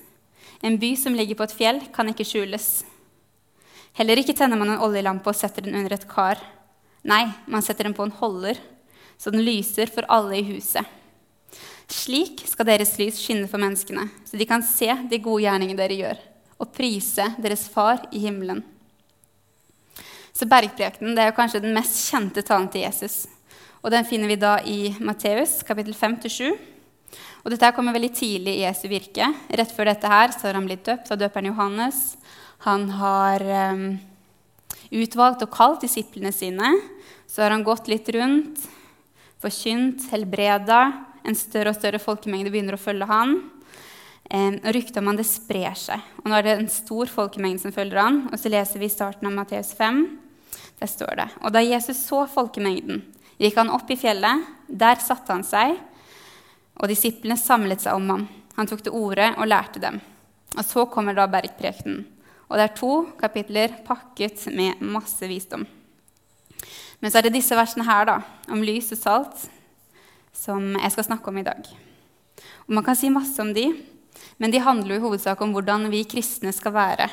En 0.65 0.79
by 0.81 0.95
som 0.97 1.15
ligger 1.17 1.39
på 1.39 1.47
et 1.47 1.57
fjell, 1.57 1.81
kan 1.93 2.09
ikke 2.09 2.27
skjules. 2.27 2.85
Heller 3.97 4.21
ikke 4.21 4.37
tenner 4.37 4.61
man 4.61 4.75
en 4.75 4.85
oljelampe 4.85 5.33
og 5.33 5.37
setter 5.39 5.65
den 5.65 5.77
under 5.79 5.97
et 5.97 6.07
kar. 6.09 6.41
Nei, 7.07 7.25
man 7.47 7.65
setter 7.65 7.89
den 7.89 7.97
på 7.97 8.05
en 8.07 8.15
holder, 8.19 8.59
så 9.17 9.33
den 9.33 9.45
lyser 9.47 9.91
for 9.93 10.09
alle 10.13 10.41
i 10.41 10.47
huset. 10.47 10.85
Slik 11.87 12.43
skal 12.51 12.67
deres 12.67 12.97
lys 12.99 13.21
skinne 13.23 13.47
for 13.49 13.63
menneskene, 13.63 14.09
så 14.27 14.39
de 14.39 14.49
kan 14.49 14.65
se 14.67 14.89
de 15.11 15.23
gode 15.23 15.45
gjerningene 15.45 15.79
dere 15.79 16.01
gjør, 16.01 16.25
og 16.59 16.73
prise 16.75 17.29
deres 17.39 17.69
far 17.73 18.03
i 18.11 18.25
himmelen. 18.27 18.65
Så 20.37 20.49
Bergprekenen 20.51 21.17
er 21.17 21.31
jo 21.31 21.37
kanskje 21.39 21.63
den 21.65 21.77
mest 21.77 21.97
kjente 22.11 22.43
talen 22.45 22.69
til 22.69 22.83
Jesus. 22.85 23.25
Og 23.81 23.93
Den 23.95 24.05
finner 24.05 24.29
vi 24.29 24.37
da 24.37 24.59
i 24.67 24.91
Matteus 25.01 25.63
kapittel 25.65 25.95
5-7. 25.97 26.76
Og 27.47 27.53
dette 27.55 27.69
kommer 27.77 27.95
veldig 27.95 28.11
tidlig 28.11 28.57
i 28.59 28.63
Jesu 28.65 28.89
virke. 28.91 29.29
Rett 29.55 29.71
før 29.71 29.87
dette 29.87 30.11
her 30.11 30.33
så 30.35 30.49
har 30.49 30.57
han 30.59 30.65
blitt 30.67 30.83
døpt 30.89 31.13
av 31.15 31.21
døperen 31.21 31.47
Johannes. 31.53 32.01
Han 32.67 32.89
har 32.99 33.45
um, 33.71 33.85
utvalgt 34.91 35.45
og 35.47 35.53
kalt 35.55 35.85
disiplene 35.87 36.33
sine. 36.35 36.73
Så 37.31 37.45
har 37.45 37.55
han 37.55 37.63
gått 37.63 37.87
litt 37.87 38.11
rundt, 38.19 38.67
forkynt, 39.39 40.09
helbreda. 40.11 40.81
En 41.23 41.39
større 41.39 41.71
og 41.71 41.79
større 41.79 42.03
folkemengde 42.03 42.51
begynner 42.51 42.75
å 42.75 42.83
følge 42.83 43.07
han. 43.15 43.39
Um, 44.27 44.59
ryktet 44.75 44.99
om 44.99 45.15
han 45.15 45.23
det 45.23 45.31
sprer 45.31 45.79
seg. 45.79 46.03
Og 46.25 46.27
nå 46.27 46.41
er 46.41 46.49
det 46.49 46.59
en 46.59 46.71
stor 46.83 47.15
folkemengde 47.15 47.63
som 47.63 47.79
følger 47.79 48.03
han. 48.09 48.25
Og 48.33 48.43
så 48.43 48.51
leser 48.51 48.83
vi 48.83 48.91
starten 48.91 49.31
av 49.31 49.39
Matteus 49.39 49.71
5. 49.79 50.03
Der 50.83 50.91
står 50.91 51.15
det 51.23 51.33
Og 51.47 51.55
da 51.55 51.63
Jesus 51.63 52.03
så 52.11 52.27
folkemengden, 52.27 53.05
gikk 53.39 53.63
han 53.63 53.71
opp 53.71 53.87
i 53.95 54.03
fjellet. 54.03 54.51
Der 54.67 54.99
satte 54.99 55.31
han 55.31 55.47
seg, 55.47 55.79
og 56.77 56.91
disiplene 56.91 57.39
samlet 57.41 57.83
seg 57.83 57.97
om 57.97 58.11
ham. 58.13 58.27
Han 58.57 58.69
tok 58.69 58.85
til 58.85 58.97
orde 58.97 59.31
og 59.37 59.49
lærte 59.49 59.81
dem. 59.83 59.99
Og 60.57 60.65
så 60.65 60.87
kommer 60.89 61.17
da 61.17 61.27
bergprekenen. 61.31 62.05
Og 62.47 62.59
det 62.59 62.69
er 62.69 62.79
to 62.79 62.93
kapitler 63.19 63.75
pakket 63.87 64.47
med 64.55 64.81
masse 64.81 65.27
visdom. 65.27 65.65
Men 67.01 67.11
så 67.11 67.19
er 67.19 67.27
det 67.27 67.35
disse 67.35 67.57
versene 67.59 67.85
her, 67.85 68.07
da, 68.09 68.21
om 68.53 68.63
lys 68.65 68.93
og 68.95 69.01
salt, 69.01 69.43
som 70.33 70.77
jeg 70.79 70.95
skal 70.95 71.09
snakke 71.09 71.33
om 71.33 71.41
i 71.41 71.45
dag. 71.47 71.69
Og 72.67 72.75
Man 72.79 72.85
kan 72.87 72.97
si 72.97 73.11
masse 73.13 73.41
om 73.43 73.53
de, 73.57 73.67
men 74.41 74.53
de 74.53 74.63
handler 74.63 74.95
jo 74.95 75.01
i 75.01 75.05
hovedsak 75.05 75.41
om 75.43 75.53
hvordan 75.53 75.91
vi 75.93 76.07
kristne 76.09 76.53
skal 76.55 76.73
være. 76.77 77.09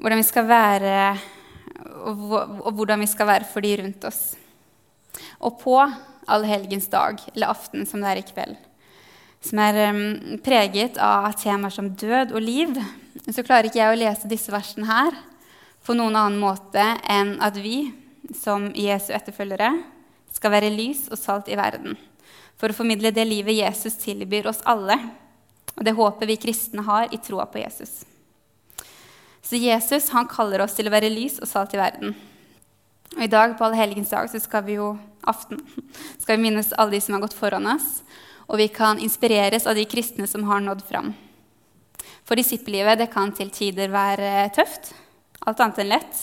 Hvordan 0.00 0.22
vi 0.22 0.26
skal 0.26 0.48
være, 0.48 0.96
og 2.02 2.72
hvordan 2.72 3.04
vi 3.04 3.10
skal 3.10 3.28
være 3.28 3.46
for 3.52 3.62
de 3.62 3.76
rundt 3.82 4.08
oss. 4.08 4.22
Og 5.44 5.60
på 5.60 5.76
allhelgens 6.30 6.88
dag, 6.92 7.20
eller 7.34 7.52
aften 7.54 7.86
som 7.88 8.02
det 8.02 8.10
er 8.10 8.20
i 8.20 8.26
kveld, 8.26 8.56
som 9.42 9.58
er 9.62 9.80
um, 9.90 10.02
preget 10.44 11.00
av 11.02 11.32
temaer 11.40 11.74
som 11.74 11.90
død 11.98 12.34
og 12.36 12.44
liv, 12.44 12.76
så 13.26 13.42
klarer 13.42 13.70
ikke 13.70 13.80
jeg 13.80 13.94
å 13.94 13.98
lese 13.98 14.30
disse 14.30 14.52
versene 14.54 14.86
her 14.88 15.16
på 15.86 15.96
noen 15.98 16.16
annen 16.18 16.38
måte 16.40 16.84
enn 17.10 17.34
at 17.42 17.58
vi, 17.58 17.90
som 18.38 18.70
Jesu 18.78 19.10
etterfølgere, 19.16 19.74
skal 20.32 20.54
være 20.54 20.72
lys 20.72 21.08
og 21.10 21.18
salt 21.20 21.50
i 21.52 21.58
verden 21.58 21.98
for 22.62 22.70
å 22.70 22.76
formidle 22.76 23.10
det 23.10 23.24
livet 23.26 23.58
Jesus 23.58 23.96
tilbyr 23.98 24.46
oss 24.46 24.60
alle, 24.70 24.94
og 25.74 25.82
det 25.82 25.96
håpet 25.98 26.28
vi 26.30 26.38
kristne 26.38 26.84
har 26.86 27.08
i 27.10 27.18
troa 27.18 27.48
på 27.50 27.58
Jesus. 27.58 28.04
Så 29.42 29.58
Jesus 29.58 30.06
han 30.14 30.28
kaller 30.30 30.62
oss 30.62 30.76
til 30.76 30.86
å 30.86 30.92
være 30.94 31.10
lys 31.10 31.40
og 31.42 31.50
salt 31.50 31.74
i 31.74 31.80
verden. 31.80 32.14
Og 33.16 33.24
I 33.24 33.30
dag 33.30 33.56
på 33.58 33.66
Allhelgens 33.66 34.12
dag 34.12 34.30
så 34.30 34.40
skal 34.40 34.64
vi 34.66 34.78
jo 34.78 34.94
aften, 35.28 35.60
skal 36.22 36.38
vi 36.38 36.48
minnes 36.48 36.72
alle 36.78 36.96
de 36.96 37.02
som 37.04 37.16
har 37.16 37.24
gått 37.24 37.36
foran 37.36 37.68
oss, 37.74 38.00
og 38.48 38.58
vi 38.60 38.68
kan 38.72 39.00
inspireres 39.00 39.68
av 39.68 39.76
de 39.78 39.84
kristne 39.88 40.26
som 40.28 40.44
har 40.48 40.64
nådd 40.64 40.82
fram. 40.88 41.12
For 42.26 42.38
disippellivet 42.38 43.00
det 43.00 43.10
kan 43.12 43.32
til 43.34 43.50
tider 43.52 43.92
være 43.92 44.48
tøft, 44.56 44.92
alt 45.46 45.60
annet 45.60 45.80
enn 45.82 45.90
lett. 45.92 46.20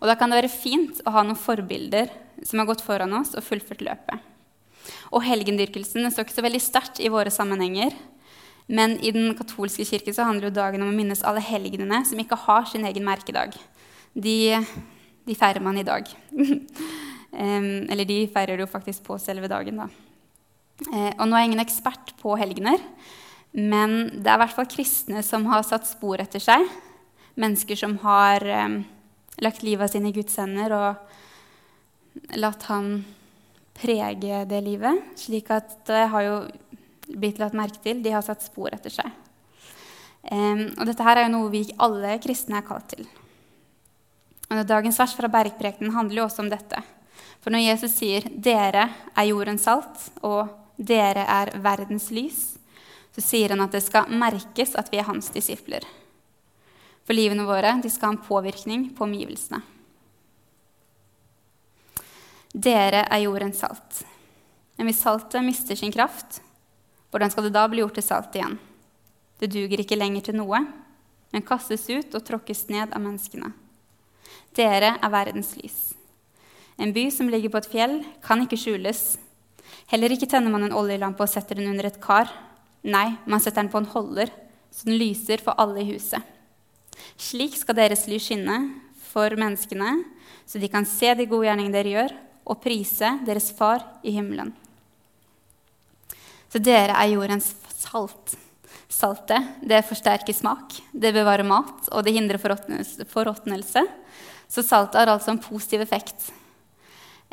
Og 0.00 0.08
da 0.08 0.16
kan 0.18 0.30
det 0.30 0.40
være 0.42 0.52
fint 0.52 1.00
å 1.04 1.12
ha 1.14 1.22
noen 1.24 1.38
forbilder 1.38 2.10
som 2.44 2.60
har 2.60 2.68
gått 2.68 2.84
foran 2.84 3.14
oss 3.16 3.34
og 3.36 3.44
fullført 3.46 3.84
løpet. 3.84 4.18
Og 5.14 5.24
helgendyrkelsen 5.24 6.08
står 6.10 6.26
ikke 6.26 6.36
så 6.36 6.44
veldig 6.44 6.62
sterkt 6.62 7.00
i 7.00 7.12
våre 7.12 7.32
sammenhenger. 7.32 7.94
Men 8.66 8.96
i 9.04 9.12
den 9.14 9.34
katolske 9.36 9.84
kirke 9.88 10.12
så 10.16 10.26
handler 10.26 10.48
jo 10.48 10.58
dagen 10.58 10.84
om 10.84 10.90
å 10.90 10.96
minnes 10.96 11.24
alle 11.24 11.42
helgenene 11.44 12.02
som 12.08 12.20
ikke 12.20 12.40
har 12.46 12.66
sin 12.68 12.86
egen 12.88 13.04
merkedag. 13.06 13.56
De, 14.14 14.60
de 15.24 15.36
feirer 15.38 15.62
man 15.64 15.78
i 15.80 15.86
dag. 15.86 16.08
eller 17.90 18.08
de 18.08 18.18
feirer 18.30 18.62
jo 18.62 18.70
faktisk 18.70 19.06
på 19.06 19.18
selve 19.22 19.50
dagen, 19.50 19.82
da. 19.82 19.88
Uh, 20.90 21.12
og 21.20 21.28
nå 21.28 21.36
er 21.36 21.44
jeg 21.44 21.50
ingen 21.52 21.62
ekspert 21.62 22.14
på 22.20 22.34
helgener, 22.38 22.82
men 23.54 23.96
det 24.18 24.26
er 24.26 24.38
i 24.38 24.42
hvert 24.42 24.56
fall 24.56 24.70
kristne 24.70 25.22
som 25.26 25.46
har 25.50 25.62
satt 25.66 25.86
spor 25.86 26.22
etter 26.22 26.42
seg. 26.42 26.66
Mennesker 27.38 27.78
som 27.78 27.96
har 28.02 28.42
lagt 29.42 29.62
livet 29.66 29.90
sine 29.90 30.10
i 30.10 30.14
Guds 30.14 30.36
hender 30.38 30.74
og 30.74 32.34
latt 32.38 32.66
Han 32.70 32.88
prege 33.74 34.44
det 34.50 34.60
livet. 34.62 35.02
Slik 35.18 35.50
at 35.54 35.76
det 35.88 36.06
har 36.10 36.26
jo 36.26 36.36
blitt 37.14 37.40
lagt 37.42 37.56
merke 37.58 37.82
til. 37.82 38.02
De 38.02 38.14
har 38.14 38.22
satt 38.26 38.42
spor 38.44 38.74
etter 38.74 38.92
seg. 38.94 39.10
Og 40.30 40.84
dette 40.88 41.04
her 41.04 41.20
er 41.20 41.26
jo 41.26 41.34
noe 41.34 41.52
vi 41.52 41.66
alle 41.82 42.16
kristne 42.22 42.60
er 42.60 42.66
kalt 42.66 42.94
til. 42.94 43.06
Og 44.54 44.66
Dagens 44.68 44.98
vers 45.00 45.14
fra 45.16 45.30
Bergprekenen 45.30 45.94
handler 45.94 46.22
jo 46.22 46.26
også 46.28 46.44
om 46.44 46.50
dette. 46.52 46.82
For 47.42 47.52
når 47.52 47.66
Jesus 47.66 47.98
sier 47.98 48.22
'dere 48.30 48.88
er 49.16 49.28
jordens 49.28 49.66
salt', 49.66 50.10
og 50.22 50.48
'dere 50.78 51.26
er 51.26 51.58
verdens 51.58 52.10
lys', 52.10 52.56
så 53.14 53.20
sier 53.20 53.50
han 53.50 53.60
at 53.60 53.72
det 53.72 53.82
skal 53.82 54.10
merkes 54.10 54.74
at 54.74 54.90
vi 54.90 54.98
er 54.98 55.10
hans 55.10 55.28
disipler. 55.30 55.84
For 57.04 57.14
livene 57.14 57.44
våre 57.44 57.76
skal 57.90 58.08
ha 58.08 58.12
en 58.14 58.26
påvirkning 58.26 58.94
på 58.96 59.04
omgivelsene. 59.04 59.60
Dere 62.54 63.04
er 63.10 63.24
jordens 63.26 63.58
salt. 63.58 64.04
Men 64.76 64.86
hvis 64.86 65.02
saltet 65.02 65.44
mister 65.44 65.76
sin 65.76 65.92
kraft, 65.92 66.40
hvordan 67.10 67.30
skal 67.30 67.44
det 67.44 67.54
da 67.54 67.66
bli 67.68 67.82
gjort 67.82 67.94
til 67.94 68.06
salt 68.06 68.34
igjen? 68.34 68.58
Det 69.38 69.50
duger 69.50 69.82
ikke 69.82 69.98
lenger 69.98 70.20
til 70.22 70.38
noe, 70.38 70.62
men 71.30 71.46
kastes 71.46 71.88
ut 71.90 72.14
og 72.14 72.24
tråkkes 72.24 72.68
ned 72.70 72.94
av 72.94 73.02
menneskene. 73.02 73.52
Dere 74.54 74.94
er 75.02 75.10
verdens 75.10 75.54
lys. 75.58 75.78
En 76.78 76.92
by 76.94 77.08
som 77.14 77.30
ligger 77.30 77.50
på 77.50 77.60
et 77.62 77.70
fjell, 77.70 77.96
kan 78.22 78.42
ikke 78.42 78.58
skjules. 78.58 79.16
Heller 79.90 80.14
ikke 80.14 80.28
tenner 80.30 80.52
man 80.52 80.66
en 80.66 80.76
oljelampe 80.76 81.22
og 81.22 81.30
setter 81.30 81.58
den 81.58 81.70
under 81.70 81.88
et 81.88 82.00
kar. 82.02 82.30
Nei, 82.86 83.16
man 83.26 83.42
setter 83.42 83.62
den 83.62 83.72
på 83.72 83.80
en 83.82 83.90
holder, 83.90 84.30
så 84.70 84.88
den 84.88 84.98
lyser 85.00 85.42
for 85.42 85.58
alle 85.58 85.82
i 85.82 85.88
huset. 85.92 86.22
Slik 87.18 87.56
skal 87.58 87.78
deres 87.78 88.06
lys 88.10 88.26
skinne 88.28 88.58
for 89.10 89.34
menneskene, 89.38 90.04
så 90.46 90.60
de 90.60 90.70
kan 90.70 90.86
se 90.86 91.14
de 91.16 91.26
gode 91.30 91.48
gjerningene 91.48 91.74
dere 91.74 91.94
gjør, 91.94 92.14
og 92.44 92.60
prise 92.60 93.14
deres 93.24 93.48
Far 93.56 93.82
i 94.04 94.12
himmelen. 94.12 94.52
Så 96.52 96.60
dere 96.62 96.94
er 96.94 97.14
jordens 97.14 97.54
salt. 97.72 98.36
Saltet 98.94 99.64
det 99.64 99.80
forsterker 99.88 100.36
smak, 100.36 100.76
det 100.92 101.14
bevarer 101.16 101.46
mat, 101.46 101.88
og 101.90 102.04
det 102.04 102.14
hindrer 102.14 102.38
forråtnelse. 102.38 103.86
Så 104.54 104.62
saltet 104.62 105.00
har 105.00 105.10
altså 105.10 105.32
en 105.34 105.42
positiv 105.42 105.82
effekt. 105.82 106.28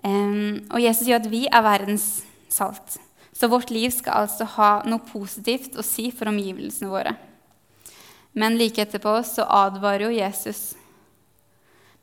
Og 0.01 0.79
Jesus 0.81 1.05
sier 1.05 1.19
at 1.19 1.29
vi 1.29 1.43
er 1.45 1.61
verdens 1.61 2.23
salt. 2.49 2.97
Så 3.37 3.49
vårt 3.49 3.69
liv 3.73 3.91
skal 3.93 4.23
altså 4.23 4.47
ha 4.57 4.71
noe 4.89 5.05
positivt 5.05 5.77
å 5.77 5.85
si 5.85 6.09
for 6.13 6.31
omgivelsene 6.31 6.89
våre. 6.89 7.13
Men 8.33 8.57
like 8.57 8.81
etterpå 8.81 9.13
så 9.27 9.45
advarer 9.45 10.07
jo 10.07 10.15
Jesus. 10.15 10.71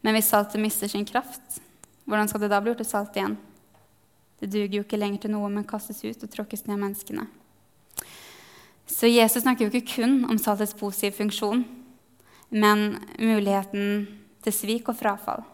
Men 0.04 0.14
hvis 0.14 0.30
saltet 0.30 0.62
mister 0.62 0.90
sin 0.90 1.06
kraft, 1.08 1.58
hvordan 2.06 2.30
skal 2.30 2.44
det 2.44 2.50
da 2.52 2.60
bli 2.62 2.70
gjort 2.72 2.82
til 2.84 2.90
salt 2.90 3.18
igjen? 3.18 3.34
Det 4.38 4.50
duger 4.52 4.78
jo 4.78 4.84
ikke 4.86 5.00
lenger 5.00 5.24
til 5.24 5.34
noe, 5.34 5.50
men 5.50 5.66
kastes 5.66 6.04
ut 6.04 6.22
og 6.22 6.30
tråkkes 6.30 6.66
ned 6.66 6.76
av 6.76 6.82
menneskene. 6.84 7.26
Så 8.88 9.10
Jesus 9.10 9.42
snakker 9.42 9.66
jo 9.66 9.72
ikke 9.72 9.98
kun 9.98 10.22
om 10.30 10.38
saltets 10.40 10.76
positive 10.78 11.18
funksjon, 11.18 11.66
men 12.54 13.00
muligheten 13.18 14.06
til 14.44 14.54
svik 14.54 14.90
og 14.90 14.98
frafall. 14.98 15.44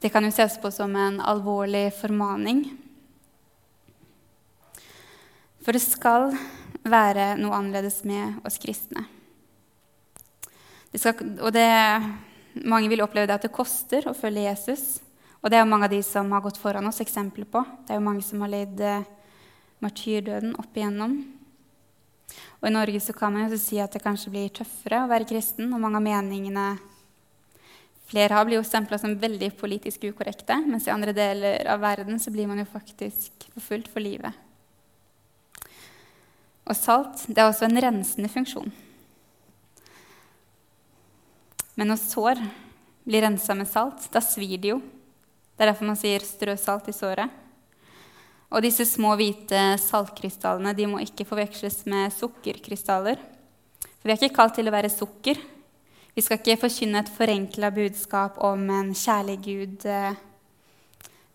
Det 0.00 0.10
kan 0.12 0.24
jo 0.26 0.32
ses 0.34 0.58
på 0.60 0.70
som 0.74 0.92
en 1.00 1.20
alvorlig 1.24 1.88
formaning 1.96 2.66
for 5.64 5.72
det 5.72 5.80
skal 5.80 6.28
være 6.84 7.34
noe 7.40 7.56
annerledes 7.56 8.02
med 8.04 8.44
oss 8.44 8.58
kristne. 8.60 9.06
Det 10.92 11.00
skal, 11.00 11.38
og 11.40 11.54
det, 11.56 11.64
mange 12.68 12.90
vil 12.92 13.02
oppleve 13.02 13.30
det 13.30 13.38
at 13.38 13.46
det 13.46 13.54
koster 13.54 14.04
å 14.06 14.14
følge 14.16 14.44
Jesus. 14.44 15.00
Og 15.40 15.48
det 15.48 15.56
er 15.56 15.64
jo 15.64 15.70
mange 15.70 15.88
av 15.88 15.94
de 15.94 16.02
som 16.04 16.28
har 16.36 16.44
gått 16.44 16.60
foran 16.60 16.86
oss, 16.88 17.00
eksempler 17.00 17.48
på. 17.48 17.64
Det 17.84 17.94
er 17.94 17.98
jo 17.98 18.04
mange 18.04 18.24
som 18.24 18.44
har 18.44 18.52
lidd 18.52 18.82
eh, 18.84 19.08
martyrdøden 19.84 20.52
opp 20.60 20.76
igjennom. 20.76 21.16
Og 22.60 22.68
I 22.68 22.74
Norge 22.76 23.00
så 23.00 23.16
kan 23.16 23.32
man 23.32 23.48
jo 23.48 23.60
si 23.60 23.80
at 23.80 23.96
det 23.96 24.04
kanskje 24.04 24.32
blir 24.36 24.52
tøffere 24.52 25.02
å 25.02 25.10
være 25.10 25.28
kristen. 25.32 25.72
Og 25.72 25.80
mange 25.80 26.00
av 26.00 26.04
meningene 26.04 26.68
Flere 28.14 28.36
har 28.36 28.44
blitt 28.46 28.60
jo 28.60 28.62
stempla 28.62 28.94
som 29.02 29.16
veldig 29.18 29.48
politisk 29.58 30.04
ukorrekte, 30.06 30.54
mens 30.68 30.84
i 30.86 30.92
andre 30.94 31.10
deler 31.10 31.66
av 31.66 31.80
verden 31.82 32.20
så 32.22 32.30
blir 32.30 32.46
man 32.46 32.60
jo 32.60 32.66
faktisk 32.70 33.48
forfulgt 33.56 33.88
for 33.90 34.04
livet. 34.04 34.30
Og 36.62 36.76
salt 36.78 37.24
det 37.26 37.42
er 37.42 37.48
også 37.48 37.66
en 37.66 37.80
rensende 37.82 38.30
funksjon. 38.30 38.70
Men 41.74 41.90
når 41.90 41.98
sår 42.04 42.42
blir 43.02 43.26
rensa 43.26 43.56
med 43.58 43.66
salt, 43.66 44.06
da 44.14 44.22
svir 44.22 44.62
det 44.62 44.70
jo. 44.70 44.78
Det 44.78 45.66
er 45.66 45.72
derfor 45.72 45.90
man 45.90 45.98
sier 45.98 46.22
'strø 46.22 46.54
salt 46.54 46.86
i 46.88 46.94
såret'. 46.94 47.34
Og 48.54 48.62
disse 48.62 48.86
små, 48.86 49.16
hvite 49.18 49.74
saltkrystallene 49.82 50.76
de 50.76 50.86
må 50.86 51.02
ikke 51.02 51.26
forveksles 51.26 51.82
med 51.90 52.14
sukkerkrystaller. 52.14 53.18
For 53.82 54.06
vi 54.06 54.12
er 54.12 54.22
ikke 54.22 54.36
kalt 54.36 54.54
til 54.54 54.70
å 54.70 54.76
være 54.76 54.94
sukker. 54.94 55.34
Vi 56.14 56.22
skal 56.22 56.38
ikke 56.38 56.60
forkynne 56.62 57.00
et 57.02 57.10
forenkla 57.10 57.72
budskap 57.74 58.36
om 58.46 58.68
en 58.70 58.92
kjærlig 58.94 59.34
Gud. 59.42 59.86
Eh, 59.90 60.14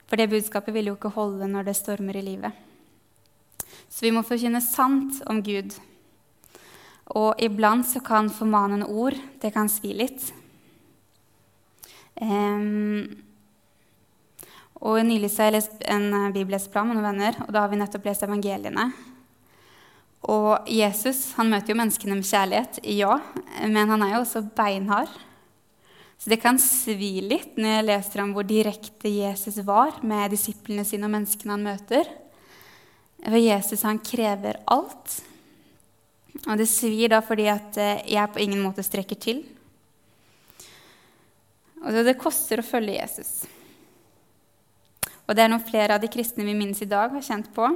for 0.07 0.15
det 0.15 0.29
budskapet 0.31 0.73
vil 0.73 0.87
jo 0.87 0.95
ikke 0.95 1.11
holde 1.11 1.49
når 1.51 1.67
det 1.67 1.75
stormer 1.75 2.15
i 2.15 2.23
livet. 2.23 2.55
Så 3.89 4.05
vi 4.05 4.13
må 4.15 4.23
forkynne 4.23 4.61
sant 4.63 5.19
om 5.27 5.41
Gud. 5.43 5.75
Og 7.11 7.43
iblant 7.43 7.83
så 7.89 7.99
kan 7.99 8.31
formanende 8.31 8.87
ord 8.87 9.19
det 9.41 9.51
kan 9.51 9.67
svi 9.67 9.91
litt. 9.97 10.29
Um, 12.21 13.19
og 14.79 15.03
Nylig 15.03 15.33
har 15.35 15.49
jeg 15.49 15.57
lest 15.57 15.75
en 15.91 16.31
bibelleseplan 16.31 16.87
med 16.87 16.99
noen 16.99 17.09
venner, 17.09 17.43
og 17.43 17.51
da 17.51 17.65
har 17.65 17.71
vi 17.71 17.79
nettopp 17.81 18.07
lest 18.07 18.23
evangeliene. 18.23 18.91
Og 20.27 20.67
Jesus 20.67 21.29
han 21.37 21.49
møter 21.51 21.71
jo 21.71 21.79
menneskene 21.79 22.17
med 22.19 22.27
kjærlighet, 22.27 22.81
ja, 22.83 23.15
men 23.63 23.91
han 23.93 24.03
er 24.03 24.17
jo 24.17 24.23
også 24.25 24.43
beinhard. 24.55 25.11
Så 26.19 26.27
det 26.33 26.41
kan 26.43 26.59
svi 26.59 27.21
litt 27.23 27.55
når 27.55 27.77
jeg 27.77 27.85
leser 27.87 28.21
om 28.25 28.33
hvor 28.35 28.43
direkte 28.43 29.07
Jesus 29.07 29.61
var 29.63 30.01
med 30.03 30.33
disiplene 30.33 30.83
sine 30.83 31.07
og 31.07 31.13
menneskene 31.13 31.55
han 31.55 31.63
møter. 31.63 32.09
For 33.23 33.39
Jesus 33.39 33.85
han 33.87 34.01
krever 34.03 34.59
alt. 34.67 35.15
Og 36.43 36.59
det 36.59 36.67
svir 36.71 37.11
da 37.11 37.21
fordi 37.23 37.47
at 37.51 37.79
eh, 37.79 38.03
jeg 38.11 38.31
på 38.33 38.43
ingen 38.43 38.61
måte 38.63 38.83
strekker 38.83 39.19
til. 39.19 39.41
Og 41.79 41.95
det, 41.95 42.03
det 42.09 42.19
koster 42.19 42.59
å 42.59 42.67
følge 42.67 42.97
Jesus. 42.99 43.31
Og 45.23 45.35
det 45.37 45.45
er 45.45 45.51
noe 45.51 45.63
flere 45.63 45.95
av 45.95 46.03
de 46.03 46.11
kristne 46.11 46.43
vi 46.43 46.55
minnes 46.57 46.83
i 46.83 46.89
dag, 46.89 47.11
har 47.15 47.23
kjent 47.23 47.51
på. 47.55 47.69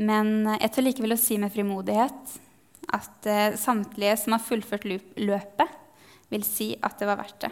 Men 0.00 0.46
eh, 0.46 0.60
jeg 0.64 0.74
tør 0.74 0.86
likevel 0.88 1.16
å 1.16 1.20
si 1.20 1.38
med 1.40 1.52
frimodighet 1.54 2.38
at 2.96 3.28
eh, 3.28 3.58
samtlige 3.60 4.16
som 4.22 4.34
har 4.36 4.44
fullført 4.44 4.88
løpet, 4.88 5.76
vil 6.30 6.44
si 6.46 6.72
at 6.78 6.98
det 7.00 7.08
var 7.08 7.18
verdt 7.18 7.46
det. 7.46 7.50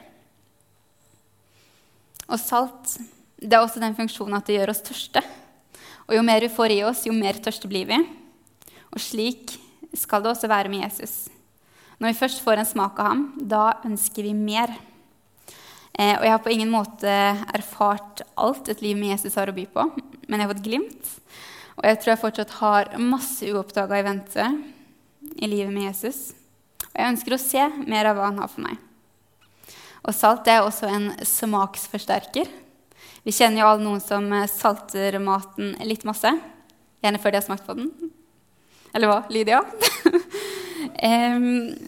Og 2.29 2.39
salt 2.39 2.99
det 3.39 3.55
er 3.55 3.63
også 3.63 3.83
den 3.83 3.95
funksjonen 3.95 4.37
at 4.39 4.49
det 4.49 4.59
gjør 4.59 4.73
oss 4.73 4.85
tørste. 4.87 5.23
Og 6.09 6.17
jo 6.17 6.23
mer 6.27 6.43
vi 6.43 6.51
får 6.51 6.75
i 6.75 6.83
oss, 6.87 7.05
jo 7.07 7.15
mer 7.15 7.39
tørste 7.43 7.71
blir 7.71 7.87
vi. 7.89 7.99
Og 8.91 9.03
slik 9.03 9.55
skal 9.97 10.25
det 10.25 10.33
også 10.33 10.51
være 10.51 10.71
med 10.73 10.83
Jesus. 10.85 11.29
Når 11.99 12.13
vi 12.13 12.19
først 12.19 12.43
får 12.45 12.61
en 12.61 12.69
smak 12.69 12.99
av 13.03 13.11
ham, 13.11 13.23
da 13.39 13.79
ønsker 13.87 14.27
vi 14.27 14.35
mer. 14.35 14.73
Eh, 15.99 16.15
og 16.15 16.25
jeg 16.25 16.33
har 16.35 16.43
på 16.43 16.55
ingen 16.55 16.71
måte 16.71 17.11
erfart 17.55 18.23
alt 18.39 18.71
et 18.71 18.83
liv 18.85 18.99
med 18.99 19.17
Jesus 19.17 19.39
har 19.39 19.51
å 19.51 19.55
by 19.57 19.67
på, 19.71 19.87
men 20.29 20.39
jeg 20.39 20.47
har 20.47 20.53
fått 20.55 20.67
glimt. 20.67 21.15
Og 21.79 21.87
jeg 21.87 22.01
tror 22.01 22.13
jeg 22.13 22.23
fortsatt 22.25 22.57
har 22.59 22.91
masse 22.99 23.47
uoppdaga 23.47 24.01
i 24.01 24.07
vente 24.07 24.47
i 25.39 25.47
livet 25.47 25.71
med 25.71 25.87
Jesus. 25.87 26.33
Og 26.89 26.97
jeg 26.99 27.13
ønsker 27.13 27.37
å 27.37 27.41
se 27.41 27.67
mer 27.87 28.11
av 28.11 28.19
hva 28.19 28.31
han 28.33 28.41
har 28.43 28.51
for 28.51 28.67
meg. 28.67 28.81
Og 30.03 30.15
salt 30.17 30.49
er 30.51 30.65
også 30.65 30.89
en 30.91 31.11
smaksforsterker. 31.23 32.51
Vi 33.23 33.35
kjenner 33.35 33.63
jo 33.63 33.71
alle 33.71 33.85
noen 33.85 34.03
som 34.03 34.27
salter 34.51 35.21
maten 35.23 35.77
litt 35.87 36.07
masse. 36.09 36.33
Gjerne 37.05 37.23
før 37.23 37.35
de 37.35 37.39
har 37.39 37.47
smakt 37.47 37.67
på 37.69 37.77
den. 37.79 37.93
Eller 38.97 39.11
hva, 39.11 39.21
Lydia? 39.31 39.61
um, 41.11 41.45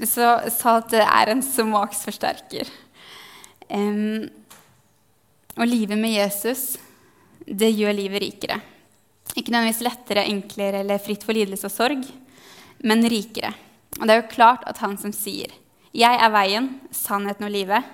så 0.07 0.37
salt 0.55 0.95
er 1.01 1.33
en 1.33 1.43
smaksforsterker. 1.43 2.71
Um, 3.71 4.29
og 5.57 5.67
livet 5.67 5.99
med 5.99 6.15
Jesus, 6.15 6.77
det 7.47 7.73
gjør 7.75 7.97
livet 7.97 8.23
rikere. 8.23 8.61
Ikke 9.37 9.53
nødvendigvis 9.53 9.85
lettere, 9.87 10.27
enklere 10.27 10.83
eller 10.83 11.03
fritt 11.03 11.25
for 11.27 11.37
lidelse 11.37 11.69
og 11.69 11.75
sorg, 11.75 12.05
men 12.83 13.07
rikere. 13.09 13.53
Og 14.01 14.07
det 14.07 14.15
er 14.15 14.23
jo 14.23 14.33
klart 14.33 14.65
at 14.67 14.79
han 14.79 14.97
som 14.99 15.13
sier 15.13 15.51
'Jeg 15.93 16.19
er 16.23 16.31
veien, 16.31 16.81
sannheten 16.91 17.45
og 17.45 17.51
livet', 17.51 17.85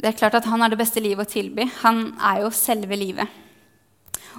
det 0.00 0.08
er 0.08 0.16
klart 0.16 0.34
at 0.34 0.46
han 0.48 0.60
har 0.60 0.70
det 0.72 0.78
beste 0.80 1.00
livet 1.00 1.28
å 1.28 1.30
tilby. 1.30 1.66
Han 1.82 2.14
er 2.16 2.40
jo 2.40 2.50
selve 2.50 2.96
livet. 2.96 3.28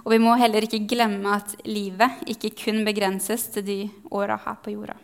Og 0.02 0.12
vi 0.16 0.18
må 0.18 0.34
heller 0.40 0.66
ikke 0.66 0.88
glemme 0.90 1.36
at 1.36 1.54
livet 1.68 2.24
ikke 2.26 2.56
kun 2.64 2.82
begrenses 2.88 3.46
til 3.54 3.66
de 3.68 3.80
åra 4.10 4.40
her 4.42 4.58
på 4.64 4.74
jorda. 4.74 4.96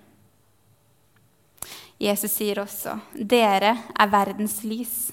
Jesus 2.02 2.32
sier 2.32 2.62
også 2.62 2.98
'Dere 3.14 3.78
er 4.00 4.08
verdens 4.10 4.64
lys'. 4.64 5.12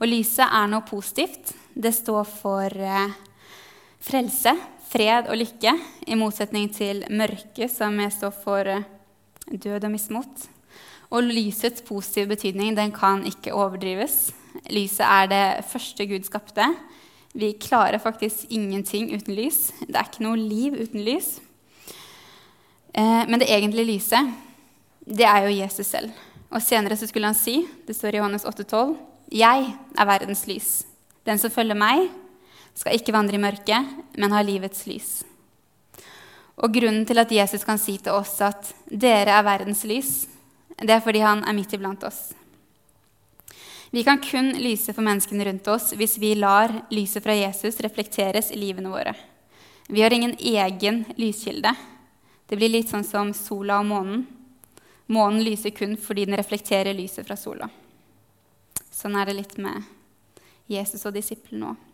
Og 0.00 0.06
lyset 0.06 0.44
er 0.44 0.66
noe 0.68 0.84
positivt. 0.84 1.54
Det 1.74 1.94
står 1.94 2.24
for 2.24 2.68
eh, 2.76 3.12
frelse, 4.02 4.54
fred 4.92 5.28
og 5.30 5.38
lykke, 5.40 5.76
i 6.06 6.18
motsetning 6.18 6.68
til 6.74 7.04
mørke, 7.10 7.68
som 7.70 8.00
står 8.12 8.34
for 8.42 8.68
eh, 8.68 8.84
død 9.48 9.86
og 9.86 9.92
mismot. 9.94 10.48
Og 11.12 11.28
lysets 11.28 11.84
positive 11.84 12.32
betydning 12.32 12.76
den 12.76 12.92
kan 12.94 13.24
ikke 13.28 13.54
overdrives. 13.54 14.32
Lyset 14.72 15.04
er 15.06 15.28
det 15.30 15.46
første 15.68 16.06
Gud 16.08 16.26
skapte. 16.28 16.66
Vi 17.32 17.54
klarer 17.60 18.00
faktisk 18.00 18.50
ingenting 18.50 19.12
uten 19.14 19.36
lys. 19.36 19.70
Det 19.80 19.96
er 19.96 20.08
ikke 20.08 20.24
noe 20.24 20.40
liv 20.40 20.76
uten 20.76 21.04
lys. 21.04 21.38
Eh, 22.92 23.24
men 23.28 23.40
det 23.40 23.48
egentlige 23.48 23.88
lyset, 23.94 24.32
det 25.06 25.24
er 25.28 25.46
jo 25.46 25.56
Jesus 25.62 25.86
selv. 25.86 26.12
Og 26.52 26.60
senere 26.62 26.96
så 26.96 27.08
skulle 27.08 27.30
han 27.30 27.38
si, 27.38 27.62
det 27.86 27.96
står 27.96 28.14
i 28.14 28.20
Johannes 28.20 28.44
8,12, 28.44 28.96
'Jeg 29.32 29.74
er 29.98 30.04
verdens 30.04 30.44
lys'. 30.44 30.84
Den 31.26 31.38
som 31.38 31.50
følger 31.50 31.74
meg, 31.74 32.10
skal 32.74 32.96
ikke 32.96 33.14
vandre 33.14 33.36
i 33.38 33.42
mørket, 33.42 33.88
men 34.18 34.34
ha 34.34 34.42
livets 34.44 34.86
lys. 34.88 35.10
Og 36.62 36.72
grunnen 36.74 37.06
til 37.08 37.18
at 37.18 37.32
Jesus 37.32 37.64
kan 37.64 37.80
si 37.80 37.96
til 37.98 38.12
oss 38.12 38.40
at 38.40 38.74
'dere 38.86 39.30
er 39.30 39.42
verdens 39.42 39.84
lys', 39.84 40.28
det 40.78 40.90
er 40.90 41.00
fordi 41.00 41.20
han 41.20 41.44
er 41.44 41.52
midt 41.52 41.72
iblant 41.72 42.04
oss. 42.04 42.32
Vi 43.90 44.02
kan 44.04 44.18
kun 44.18 44.54
lyse 44.56 44.92
for 44.92 45.04
menneskene 45.04 45.44
rundt 45.44 45.68
oss 45.68 45.92
hvis 45.92 46.18
vi 46.18 46.34
lar 46.34 46.86
lyset 46.90 47.22
fra 47.22 47.34
Jesus 47.36 47.80
reflekteres 47.80 48.50
i 48.50 48.56
livene 48.56 48.88
våre. 48.88 49.14
Vi 49.88 50.00
har 50.00 50.12
ingen 50.12 50.36
egen 50.38 51.04
lyskilde. 51.16 51.74
Det 52.48 52.56
blir 52.56 52.72
litt 52.72 52.88
sånn 52.88 53.04
som 53.04 53.34
sola 53.36 53.80
og 53.80 53.86
månen. 53.86 54.26
Månen 55.12 55.44
lyser 55.44 55.70
kun 55.76 55.98
fordi 56.00 56.24
den 56.24 56.38
reflekterer 56.40 56.96
lyset 56.96 57.26
fra 57.26 57.36
sola. 57.36 57.68
Sånn 58.90 59.16
er 59.16 59.28
det 59.28 59.36
litt 59.36 59.58
med 59.60 59.84
Jesus 60.72 61.04
og 61.04 61.12
disiplene 61.12 61.74
òg. 61.74 61.91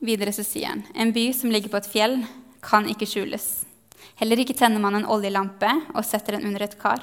Videre 0.00 0.32
så 0.32 0.44
sier 0.46 0.72
han 0.72 0.84
en 0.96 1.12
by 1.12 1.26
som 1.36 1.52
ligger 1.52 1.72
på 1.72 1.80
et 1.80 1.88
fjell, 1.92 2.20
kan 2.64 2.88
ikke 2.88 3.08
skjules. 3.08 3.46
Heller 4.20 4.40
ikke 4.40 4.56
tenner 4.56 4.80
man 4.80 4.96
en 4.96 5.08
oljelampe 5.08 5.68
og 5.94 6.04
setter 6.04 6.36
den 6.36 6.46
under 6.48 6.64
et 6.64 6.76
kar. 6.80 7.02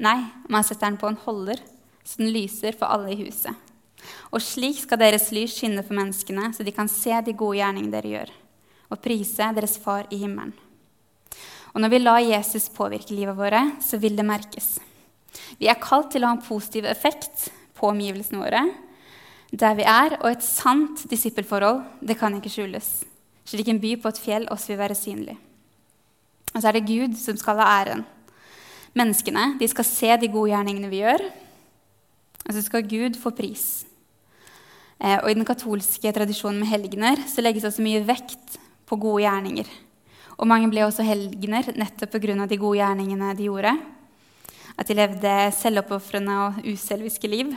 Nei, 0.00 0.16
man 0.48 0.64
setter 0.64 0.88
den 0.88 0.98
på 1.00 1.10
en 1.10 1.20
holder, 1.24 1.60
så 2.04 2.22
den 2.22 2.32
lyser 2.32 2.76
for 2.76 2.88
alle 2.88 3.12
i 3.12 3.18
huset. 3.20 3.52
Og 4.32 4.40
slik 4.44 4.78
skal 4.80 5.00
deres 5.00 5.28
lys 5.34 5.56
skinne 5.56 5.84
for 5.84 5.96
menneskene, 5.98 6.52
så 6.54 6.64
de 6.64 6.72
kan 6.72 6.88
se 6.88 7.12
de 7.24 7.36
gode 7.36 7.58
gjerningene 7.58 7.92
dere 7.92 8.12
gjør, 8.14 8.34
og 8.92 9.02
prise 9.04 9.50
deres 9.56 9.76
Far 9.82 10.08
i 10.14 10.20
himmelen. 10.22 10.54
Og 11.74 11.82
når 11.82 11.92
vi 11.92 12.00
lar 12.00 12.24
Jesus 12.24 12.70
påvirke 12.72 13.12
livet 13.12 13.36
våre, 13.36 13.60
så 13.84 14.00
vil 14.00 14.16
det 14.16 14.24
merkes. 14.26 14.78
Vi 15.60 15.68
er 15.68 15.80
kalt 15.82 16.12
til 16.14 16.24
å 16.24 16.30
ha 16.30 16.38
en 16.38 16.44
positiv 16.44 16.88
effekt 16.88 17.50
på 17.76 17.90
omgivelsene 17.90 18.40
våre, 18.40 18.62
der 19.52 19.74
vi 19.78 19.84
er, 19.88 20.18
og 20.20 20.30
et 20.30 20.44
sant 20.44 21.06
disippelforhold, 21.10 21.82
det 22.04 22.18
kan 22.20 22.34
ikke 22.36 22.52
skjules. 22.52 22.88
Slik 23.48 23.68
en 23.72 23.80
by 23.80 23.94
på 24.02 24.10
et 24.12 24.20
fjell 24.20 24.46
også 24.52 24.74
vil 24.74 24.80
være 24.82 24.96
synlig. 24.98 25.38
Og 26.54 26.60
så 26.60 26.68
er 26.68 26.76
det 26.76 26.88
Gud 26.88 27.16
som 27.16 27.36
skal 27.40 27.60
ha 27.60 27.68
æren. 27.80 28.04
Menneskene 28.96 29.54
de 29.60 29.68
skal 29.68 29.86
se 29.86 30.16
de 30.20 30.30
gode 30.32 30.52
gjerningene 30.52 30.90
vi 30.92 31.00
gjør, 31.00 31.22
og 32.44 32.54
så 32.54 32.62
skal 32.64 32.88
Gud 32.88 33.16
få 33.20 33.32
pris. 33.36 33.84
Eh, 34.98 35.18
og 35.22 35.30
I 35.30 35.36
den 35.36 35.46
katolske 35.46 36.12
tradisjonen 36.12 36.60
med 36.60 36.72
helgener 36.72 37.20
så 37.28 37.44
legges 37.44 37.64
også 37.68 37.84
mye 37.84 38.02
vekt 38.04 38.58
på 38.88 38.98
gode 39.00 39.22
gjerninger. 39.22 39.68
Og 40.38 40.48
mange 40.48 40.70
ble 40.70 40.84
også 40.86 41.06
helgener 41.06 41.72
nettopp 41.76 42.16
pga. 42.16 42.46
de 42.46 42.56
gode 42.56 42.78
gjerningene 42.78 43.34
de 43.36 43.48
gjorde. 43.48 43.76
At 44.78 44.86
de 44.88 44.94
levde 44.94 45.52
selvoppofrende 45.52 46.34
og 46.46 46.60
uselviske 46.64 47.28
liv. 47.28 47.54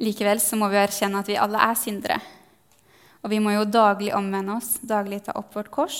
Likevel 0.00 0.40
så 0.40 0.56
må 0.56 0.70
vi 0.72 0.80
erkjenne 0.80 1.20
at 1.20 1.28
vi 1.28 1.38
alle 1.40 1.60
er 1.60 1.76
syndere. 1.78 2.18
Og 3.22 3.30
vi 3.30 3.38
må 3.42 3.52
jo 3.54 3.68
daglig 3.68 4.12
omvende 4.16 4.56
oss, 4.56 4.76
daglig 4.82 5.22
ta 5.26 5.34
opp 5.38 5.54
vårt 5.54 5.70
kors. 5.74 5.98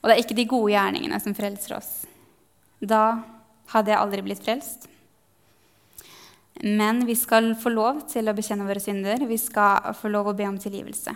Og 0.00 0.08
det 0.08 0.14
er 0.14 0.22
ikke 0.22 0.38
de 0.38 0.48
gode 0.48 0.72
gjerningene 0.72 1.18
som 1.20 1.34
frelser 1.36 1.76
oss. 1.76 1.90
Da 2.80 3.22
hadde 3.72 3.92
jeg 3.92 4.00
aldri 4.00 4.22
blitt 4.24 4.44
frelst. 4.44 4.86
Men 6.62 7.02
vi 7.04 7.16
skal 7.18 7.50
få 7.60 7.72
lov 7.74 8.06
til 8.08 8.30
å 8.30 8.34
bekjenne 8.36 8.64
våre 8.68 8.80
synder. 8.80 9.26
Vi 9.28 9.36
skal 9.40 9.92
få 9.98 10.08
lov 10.12 10.30
å 10.30 10.36
be 10.36 10.46
om 10.48 10.56
tilgivelse. 10.60 11.12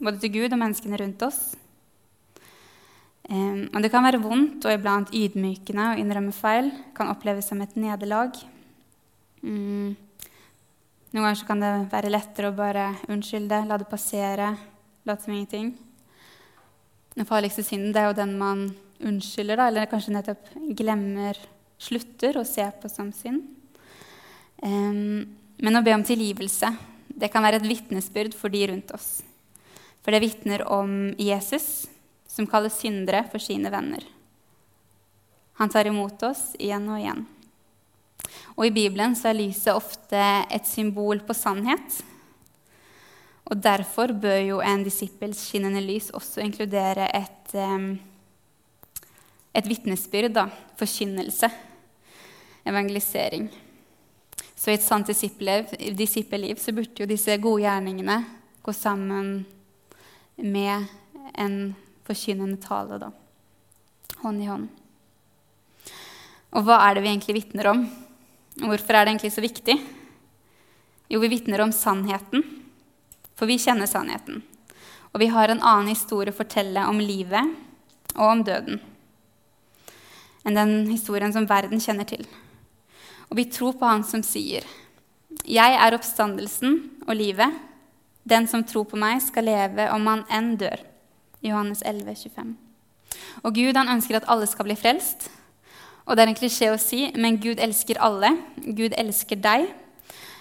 Både 0.00 0.16
til 0.22 0.32
Gud 0.38 0.54
og 0.54 0.62
menneskene 0.62 1.00
rundt 1.02 1.26
oss. 1.26 1.42
Og 3.32 3.78
det 3.84 3.90
kan 3.92 4.04
være 4.04 4.22
vondt 4.22 4.64
og 4.66 4.72
iblant 4.72 5.12
ydmykende 5.14 5.90
å 5.92 6.00
innrømme 6.00 6.32
feil. 6.36 6.72
Kan 6.96 7.12
oppleves 7.12 7.50
som 7.52 7.60
et 7.64 7.76
nederlag. 7.76 8.38
Mm. 9.44 9.92
Noen 11.12 11.26
ganger 11.26 11.44
kan 11.44 11.60
det 11.60 11.70
være 11.92 12.10
lettere 12.12 12.48
å 12.48 12.56
bare 12.56 12.86
unnskylde, 13.12 13.58
la 13.68 13.76
det 13.76 13.88
passere, 13.90 14.54
late 15.04 15.26
som 15.26 15.34
ingenting. 15.34 15.74
Den 17.12 17.28
farligste 17.28 17.64
synden 17.66 17.92
er 18.00 18.06
jo 18.08 18.14
den 18.16 18.32
man 18.40 18.62
unnskylder, 19.02 19.60
da, 19.60 19.66
eller 19.68 19.90
kanskje 19.90 20.14
nettopp 20.14 20.48
glemmer, 20.78 21.36
slutter 21.76 22.38
å 22.40 22.46
se 22.48 22.64
på 22.80 22.88
som 22.88 23.10
synd. 23.12 23.44
Men 24.62 25.76
å 25.76 25.84
be 25.84 25.92
om 25.98 26.06
tilgivelse 26.06 26.70
det 27.12 27.28
kan 27.28 27.44
være 27.44 27.60
et 27.60 27.68
vitnesbyrd 27.68 28.32
for 28.38 28.48
de 28.54 28.64
rundt 28.70 28.94
oss. 28.96 29.20
For 30.00 30.14
det 30.14 30.22
vitner 30.24 30.64
om 30.64 31.12
Jesus, 31.20 31.90
som 32.24 32.48
kaller 32.48 32.72
syndere 32.72 33.26
for 33.28 33.42
sine 33.42 33.68
venner. 33.70 34.00
Han 35.60 35.68
tar 35.68 35.90
imot 35.92 36.24
oss 36.24 36.54
igjen 36.56 36.88
og 36.88 37.02
igjen. 37.02 37.26
Og 38.56 38.66
i 38.68 38.74
Bibelen 38.74 39.16
så 39.18 39.30
er 39.30 39.38
lyset 39.38 39.74
ofte 39.74 40.22
et 40.52 40.68
symbol 40.68 41.22
på 41.26 41.36
sannhet. 41.36 42.02
Og 43.50 43.58
derfor 43.60 44.12
bør 44.16 44.38
jo 44.44 44.60
en 44.64 44.84
disippels 44.86 45.40
skinnende 45.48 45.82
lys 45.84 46.10
også 46.14 46.44
inkludere 46.44 47.08
et, 47.16 47.56
et 49.52 49.68
vitnesbyrd, 49.68 50.38
forkynnelse, 50.78 51.50
evangelisering. 52.68 53.50
Så 54.56 54.70
i 54.70 54.76
et 54.76 54.84
sant 54.84 55.08
disippelliv 55.10 56.60
så 56.62 56.74
burde 56.76 57.02
jo 57.02 57.08
disse 57.10 57.34
gode 57.42 57.64
gjerningene 57.64 58.20
gå 58.62 58.72
sammen 58.76 59.42
med 60.38 60.86
en 61.34 61.56
forkynnende 62.06 62.60
tale, 62.62 63.00
da. 63.02 63.10
Hånd 64.22 64.42
i 64.42 64.46
hånd. 64.46 64.68
Og 66.52 66.66
hva 66.66 66.78
er 66.86 66.94
det 66.94 67.02
vi 67.02 67.10
egentlig 67.10 67.36
vitner 67.40 67.72
om? 67.72 67.84
Hvorfor 68.60 68.94
er 68.94 69.04
det 69.04 69.14
egentlig 69.14 69.32
så 69.32 69.44
viktig? 69.44 69.76
Jo, 71.08 71.20
vi 71.20 71.32
vitner 71.32 71.62
om 71.64 71.72
sannheten, 71.72 72.44
for 73.36 73.48
vi 73.48 73.58
kjenner 73.60 73.88
sannheten. 73.88 74.42
Og 75.12 75.20
vi 75.20 75.28
har 75.32 75.48
en 75.48 75.60
annen 75.60 75.92
historie 75.92 76.32
å 76.32 76.36
fortelle 76.36 76.86
om 76.88 77.00
livet 77.00 77.52
og 78.16 78.26
om 78.28 78.42
døden 78.44 78.80
enn 80.42 80.58
den 80.58 80.72
historien 80.90 81.32
som 81.34 81.46
verden 81.46 81.80
kjenner 81.82 82.06
til. 82.08 82.24
Og 83.30 83.38
vi 83.38 83.48
tror 83.50 83.76
på 83.78 83.86
Han 83.86 84.04
som 84.04 84.22
sier, 84.22 84.64
'Jeg 85.44 85.74
er 85.74 85.94
oppstandelsen 85.94 86.90
og 87.08 87.16
livet.' 87.16 87.58
'Den 88.26 88.46
som 88.46 88.64
tror 88.64 88.84
på 88.84 88.96
meg, 88.96 89.22
skal 89.22 89.44
leve 89.44 89.90
om 89.90 90.06
han 90.06 90.24
enn 90.30 90.56
dør.' 90.56 90.84
Johannes 91.42 91.82
11, 91.82 92.14
25. 92.14 92.56
Og 93.42 93.54
Gud 93.54 93.76
han 93.76 93.88
ønsker 93.88 94.16
at 94.16 94.28
alle 94.28 94.46
skal 94.46 94.64
bli 94.64 94.74
frelst. 94.74 95.30
Og 96.06 96.16
det 96.16 96.24
er 96.24 96.32
en 96.32 96.38
klisjé 96.38 96.68
å 96.72 96.80
si, 96.80 97.04
men 97.14 97.38
Gud 97.42 97.62
elsker 97.62 98.00
alle. 98.02 98.32
Gud 98.62 98.96
elsker 98.98 99.38
deg. 99.38 99.68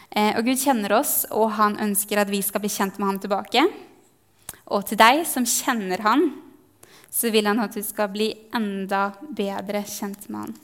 Eh, 0.09 0.33
og 0.35 0.47
Gud 0.47 0.59
kjenner 0.59 0.97
oss, 0.97 1.21
og 1.29 1.53
han 1.59 1.77
ønsker 1.79 2.19
at 2.21 2.31
vi 2.31 2.41
skal 2.43 2.63
bli 2.63 2.71
kjent 2.73 2.97
med 2.99 3.07
ham 3.07 3.19
tilbake. 3.21 3.63
Og 4.71 4.87
til 4.87 4.99
deg 4.99 5.21
som 5.29 5.45
kjenner 5.47 6.01
han, 6.03 6.29
så 7.11 7.31
vil 7.31 7.47
han 7.49 7.61
at 7.61 7.75
du 7.75 7.83
skal 7.83 8.09
bli 8.11 8.31
enda 8.55 9.11
bedre 9.21 9.83
kjent 9.87 10.27
med 10.31 10.45
han. 10.45 10.59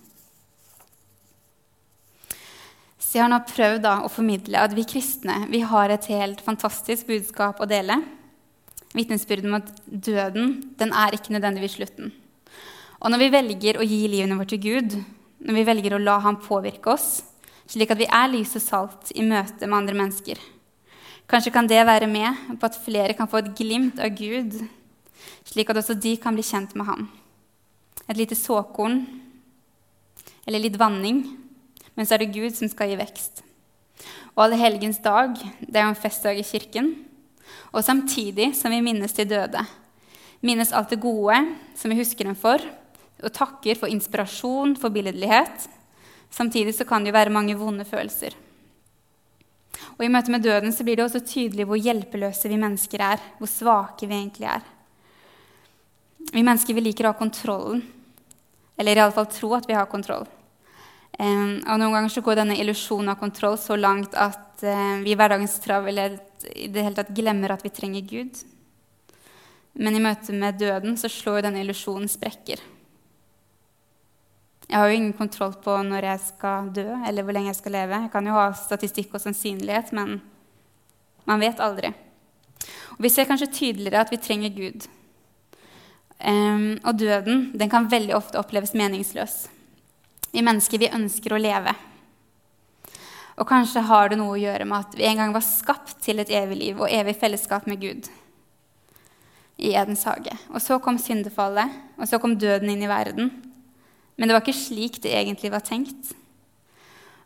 Så 3.08 3.20
jeg 3.20 3.24
har 3.24 3.32
nå 3.32 3.40
prøvd 3.48 3.84
da, 3.86 3.96
å 4.04 4.12
formidle 4.12 4.60
at 4.60 4.74
vi 4.76 4.84
kristne 4.88 5.46
vi 5.52 5.62
har 5.64 5.94
et 5.94 6.10
helt 6.12 6.42
fantastisk 6.44 7.08
budskap 7.08 7.62
å 7.64 7.68
dele. 7.70 8.02
Vitnesbyrdet 8.96 9.48
om 9.48 9.60
at 9.60 9.70
døden 9.86 10.58
den 10.80 10.92
er 10.92 11.16
ikke 11.16 11.36
nødvendigvis 11.36 11.78
slutten. 11.78 12.12
Og 12.98 13.12
når 13.14 13.22
vi 13.22 13.34
velger 13.34 13.78
å 13.78 13.86
gi 13.86 14.00
livene 14.10 14.38
våre 14.40 14.50
til 14.50 14.62
Gud, 14.64 14.96
når 15.46 15.60
vi 15.60 15.66
velger 15.68 15.96
å 15.96 16.02
la 16.02 16.18
Ham 16.24 16.40
påvirke 16.42 16.96
oss, 16.96 17.22
slik 17.70 17.92
at 17.94 18.00
vi 18.00 18.08
er 18.10 18.32
lys 18.32 18.56
og 18.58 18.64
salt 18.64 19.12
i 19.14 19.26
møte 19.26 19.68
med 19.68 19.78
andre 19.78 19.98
mennesker, 20.00 20.42
kanskje 21.30 21.54
kan 21.54 21.70
det 21.70 21.84
være 21.86 22.08
med 22.10 22.58
på 22.58 22.70
at 22.70 22.80
flere 22.82 23.14
kan 23.18 23.30
få 23.30 23.44
et 23.44 23.54
glimt 23.60 24.02
av 24.02 24.16
Gud, 24.18 24.56
slik 25.46 25.70
at 25.70 25.82
også 25.84 25.98
de 26.00 26.16
kan 26.22 26.34
bli 26.34 26.46
kjent 26.48 26.74
med 26.80 26.88
Ham. 26.90 27.10
Et 28.08 28.18
lite 28.18 28.38
såkorn 28.40 29.04
eller 30.48 30.64
litt 30.64 30.80
vanning, 30.80 31.22
men 31.94 32.08
så 32.08 32.16
er 32.16 32.24
det 32.24 32.34
Gud 32.34 32.56
som 32.56 32.72
skal 32.72 32.90
gi 32.90 32.98
vekst. 32.98 33.44
Og 34.34 34.46
alle 34.46 34.60
helgens 34.62 35.02
dag, 35.04 35.36
det 35.62 35.76
er 35.76 35.86
jo 35.86 35.94
en 35.94 36.02
festdag 36.02 36.40
i 36.40 36.46
kirken. 36.46 36.92
Og 37.74 37.84
samtidig 37.84 38.52
som 38.58 38.74
vi 38.74 38.84
minnes 38.86 39.14
de 39.18 39.26
døde, 39.28 39.64
minnes 40.46 40.72
alt 40.74 40.94
det 40.94 41.02
gode 41.02 41.40
som 41.76 41.92
vi 41.92 41.98
husker 42.00 42.30
dem 42.30 42.38
for, 42.38 42.62
og 43.24 43.34
takker 43.34 43.80
for 43.80 43.92
inspirasjon, 43.92 44.76
for 44.78 44.94
billedlighet. 44.94 45.68
Samtidig 46.30 46.76
så 46.76 46.86
kan 46.86 47.04
det 47.04 47.12
jo 47.12 47.18
være 47.18 47.34
mange 47.34 47.56
vonde 47.58 47.86
følelser. 47.88 48.36
Og 49.98 50.06
I 50.06 50.12
møte 50.14 50.34
med 50.34 50.46
døden 50.46 50.74
så 50.74 50.86
blir 50.86 50.98
det 50.98 51.08
også 51.08 51.24
tydelig 51.26 51.66
hvor 51.70 51.80
hjelpeløse 51.82 52.50
vi 52.50 52.60
mennesker 52.62 53.04
er. 53.14 53.22
Hvor 53.40 53.50
svake 53.50 54.10
vi 54.10 54.18
egentlig 54.18 54.50
er. 54.52 54.66
Vi 56.34 56.44
mennesker 56.44 56.76
vi 56.78 56.84
liker 56.86 57.08
å 57.08 57.14
ha 57.14 57.18
kontrollen. 57.18 57.82
Eller 58.78 59.00
iallfall 59.00 59.30
tro 59.32 59.54
at 59.58 59.66
vi 59.70 59.78
har 59.78 59.90
kontroll. 59.90 60.28
Og 61.18 61.80
Noen 61.82 61.96
ganger 61.96 62.12
så 62.14 62.22
går 62.22 62.38
denne 62.38 62.60
illusjonen 62.62 63.10
av 63.10 63.18
kontroll 63.22 63.58
så 63.58 63.78
langt 63.80 64.14
at 64.14 64.62
uh, 64.62 65.00
vi 65.02 65.16
i 65.16 65.18
hverdagens 65.18 65.56
travelhet 65.64 66.46
i 66.54 66.68
det 66.70 66.84
hele 66.86 66.98
tatt 67.00 67.16
glemmer 67.18 67.56
at 67.56 67.66
vi 67.66 67.74
trenger 67.74 68.06
Gud. 68.06 68.44
Men 69.82 69.98
i 69.98 70.02
møte 70.02 70.34
med 70.34 70.60
døden 70.62 70.98
så 70.98 71.10
slår 71.10 71.48
denne 71.48 71.64
illusjonen 71.64 72.10
sprekker. 72.12 72.62
Jeg 74.68 74.80
har 74.80 74.90
jo 74.90 74.98
ingen 74.98 75.14
kontroll 75.16 75.54
på 75.64 75.78
når 75.88 76.10
jeg 76.10 76.24
skal 76.26 76.72
dø, 76.76 76.88
eller 77.08 77.24
hvor 77.24 77.36
lenge 77.36 77.54
jeg 77.54 77.60
skal 77.62 77.76
leve. 77.78 78.02
Jeg 78.04 78.12
kan 78.12 78.28
jo 78.28 78.36
ha 78.36 78.50
statistikk 78.52 79.16
og 79.16 79.24
sannsynlighet, 79.24 79.94
men 79.96 80.18
man 81.28 81.40
vet 81.40 81.64
aldri. 81.64 81.94
Og 82.98 83.04
Vi 83.06 83.12
ser 83.14 83.30
kanskje 83.30 83.52
tydeligere 83.54 84.04
at 84.04 84.12
vi 84.12 84.20
trenger 84.20 84.56
Gud. 84.56 84.88
Um, 86.18 86.80
og 86.84 86.98
døden 87.00 87.52
den 87.56 87.70
kan 87.70 87.92
veldig 87.92 88.16
ofte 88.18 88.40
oppleves 88.42 88.74
meningsløs. 88.74 89.46
Vi 90.34 90.44
mennesker 90.44 90.82
vi 90.82 90.92
ønsker 90.92 91.36
å 91.36 91.40
leve. 91.40 91.76
Og 93.38 93.48
kanskje 93.48 93.86
har 93.86 94.10
det 94.10 94.18
noe 94.20 94.34
å 94.34 94.42
gjøre 94.42 94.66
med 94.66 94.82
at 94.82 94.96
vi 94.98 95.06
en 95.08 95.22
gang 95.22 95.34
var 95.36 95.46
skapt 95.46 96.00
til 96.04 96.20
et 96.20 96.32
evig 96.34 96.58
liv 96.58 96.80
og 96.82 96.92
evig 96.92 97.16
fellesskap 97.22 97.70
med 97.70 97.80
Gud 97.86 98.10
i 99.58 99.76
Edens 99.78 100.04
hage. 100.10 100.34
Og 100.50 100.62
så 100.62 100.80
kom 100.82 100.98
syndefallet, 101.02 101.70
og 101.98 102.10
så 102.10 102.20
kom 102.22 102.36
døden 102.38 102.74
inn 102.74 102.84
i 102.84 102.90
verden. 102.90 103.30
Men 104.18 104.28
det 104.28 104.36
var 104.36 104.44
ikke 104.44 104.58
slik 104.58 104.98
det 105.04 105.14
egentlig 105.14 105.52
var 105.54 105.66
tenkt. 105.66 106.14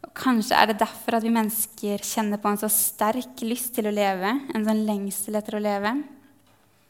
Og 0.04 0.12
Kanskje 0.18 0.58
er 0.58 0.72
det 0.72 0.82
derfor 0.82 1.18
at 1.18 1.24
vi 1.24 1.32
mennesker 1.34 2.04
kjenner 2.04 2.42
på 2.42 2.52
en 2.52 2.60
så 2.60 2.68
sterk 2.72 3.44
lyst 3.48 3.72
til 3.78 3.88
å 3.88 3.96
leve, 3.96 4.34
en 4.52 4.68
sånn 4.68 4.84
lengsel 4.88 5.40
etter 5.40 5.56
å 5.56 5.64
leve. 5.64 5.96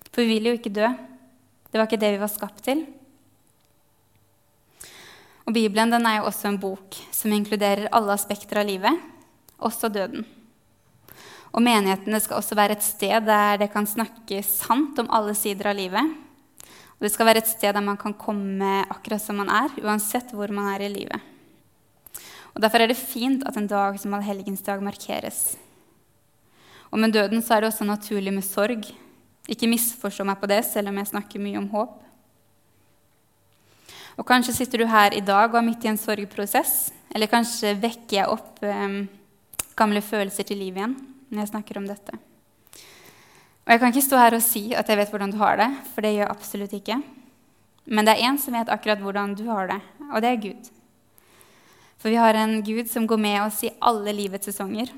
For 0.10 0.24
vi 0.24 0.36
vil 0.36 0.50
jo 0.50 0.58
ikke 0.58 0.74
dø. 0.74 0.90
Det 1.70 1.80
var 1.80 1.88
ikke 1.88 2.02
det 2.02 2.16
vi 2.16 2.24
var 2.24 2.34
skapt 2.34 2.66
til. 2.66 2.84
Og 5.46 5.56
Bibelen 5.56 5.94
er 6.06 6.20
jo 6.20 6.28
også 6.30 6.50
en 6.50 6.60
bok 6.62 6.98
som 7.14 7.34
inkluderer 7.34 7.90
alle 7.96 8.14
aspekter 8.16 8.62
av 8.62 8.68
livet, 8.70 8.98
også 9.62 9.90
døden. 9.92 10.26
Og 11.52 11.64
menighetene 11.64 12.20
skal 12.24 12.40
også 12.40 12.56
være 12.56 12.78
et 12.78 12.86
sted 12.86 13.26
der 13.28 13.58
det 13.60 13.72
kan 13.74 13.88
snakkes 13.88 14.54
sant 14.62 15.00
om 15.02 15.10
alle 15.12 15.36
sider 15.36 15.72
av 15.72 15.78
livet. 15.78 16.14
Og 17.02 17.08
det 17.08 17.16
skal 17.16 17.26
være 17.26 17.42
et 17.42 17.50
sted 17.50 17.74
der 17.74 17.82
man 17.82 17.98
kan 17.98 18.14
komme 18.14 18.84
akkurat 18.86 19.24
som 19.24 19.40
man 19.42 19.50
er, 19.50 19.74
uansett 19.82 20.36
hvor 20.38 20.52
man 20.54 20.68
er 20.70 20.84
i 20.86 20.92
livet. 20.94 21.18
Og 22.54 22.62
Derfor 22.62 22.84
er 22.84 22.92
det 22.92 23.00
fint 23.00 23.42
at 23.50 23.58
en 23.58 23.66
dag 23.66 23.98
som 23.98 24.14
allhelgensdag 24.14 24.84
markeres. 24.86 25.58
Og 26.94 27.00
med 27.02 27.16
døden 27.16 27.42
så 27.42 27.56
er 27.56 27.64
det 27.66 27.72
også 27.72 27.90
naturlig 27.90 28.34
med 28.36 28.46
sorg. 28.46 28.86
Ikke 29.50 29.72
misforstå 29.72 30.28
meg 30.30 30.38
på 30.38 30.52
det, 30.52 30.62
selv 30.68 30.92
om 30.92 31.02
jeg 31.02 31.10
snakker 31.10 31.42
mye 31.42 31.58
om 31.58 31.70
håp. 31.74 31.98
Og 34.22 34.28
Kanskje 34.28 34.60
sitter 34.60 34.84
du 34.84 34.86
her 34.86 35.18
i 35.18 35.26
dag 35.26 35.50
og 35.50 35.58
er 35.58 35.66
midt 35.66 35.88
i 35.88 35.90
en 35.90 35.98
sorgprosess. 35.98 36.92
Eller 37.10 37.32
kanskje 37.32 37.74
vekker 37.82 38.22
jeg 38.22 38.30
opp 38.30 38.62
eh, 38.62 39.08
gamle 39.74 40.06
følelser 40.06 40.46
til 40.46 40.62
liv 40.62 40.78
igjen 40.78 41.00
når 41.32 41.48
jeg 41.48 41.56
snakker 41.56 41.82
om 41.82 41.90
dette. 41.90 42.20
Og 43.72 43.78
Jeg 43.78 43.80
kan 43.80 43.94
ikke 43.94 44.04
stå 44.04 44.18
her 44.20 44.36
og 44.36 44.42
si 44.44 44.62
at 44.76 44.90
jeg 44.92 45.00
vet 45.00 45.12
hvordan 45.14 45.32
du 45.32 45.38
har 45.40 45.56
det, 45.56 45.70
for 45.94 46.04
det 46.04 46.10
gjør 46.12 46.26
jeg 46.26 46.34
absolutt 46.34 46.74
ikke. 46.76 46.98
Men 47.88 48.04
det 48.04 48.18
er 48.18 48.26
én 48.28 48.36
som 48.36 48.52
vet 48.52 48.68
akkurat 48.68 49.00
hvordan 49.00 49.32
du 49.32 49.46
har 49.48 49.70
det, 49.70 49.78
og 50.12 50.18
det 50.20 50.28
er 50.28 50.42
Gud. 50.44 50.68
For 52.04 52.12
vi 52.12 52.20
har 52.20 52.36
en 52.36 52.58
Gud 52.68 52.92
som 52.92 53.08
går 53.08 53.22
med 53.24 53.38
oss 53.46 53.62
i 53.64 53.72
alle 53.80 54.12
livets 54.18 54.52
sesonger. 54.52 54.92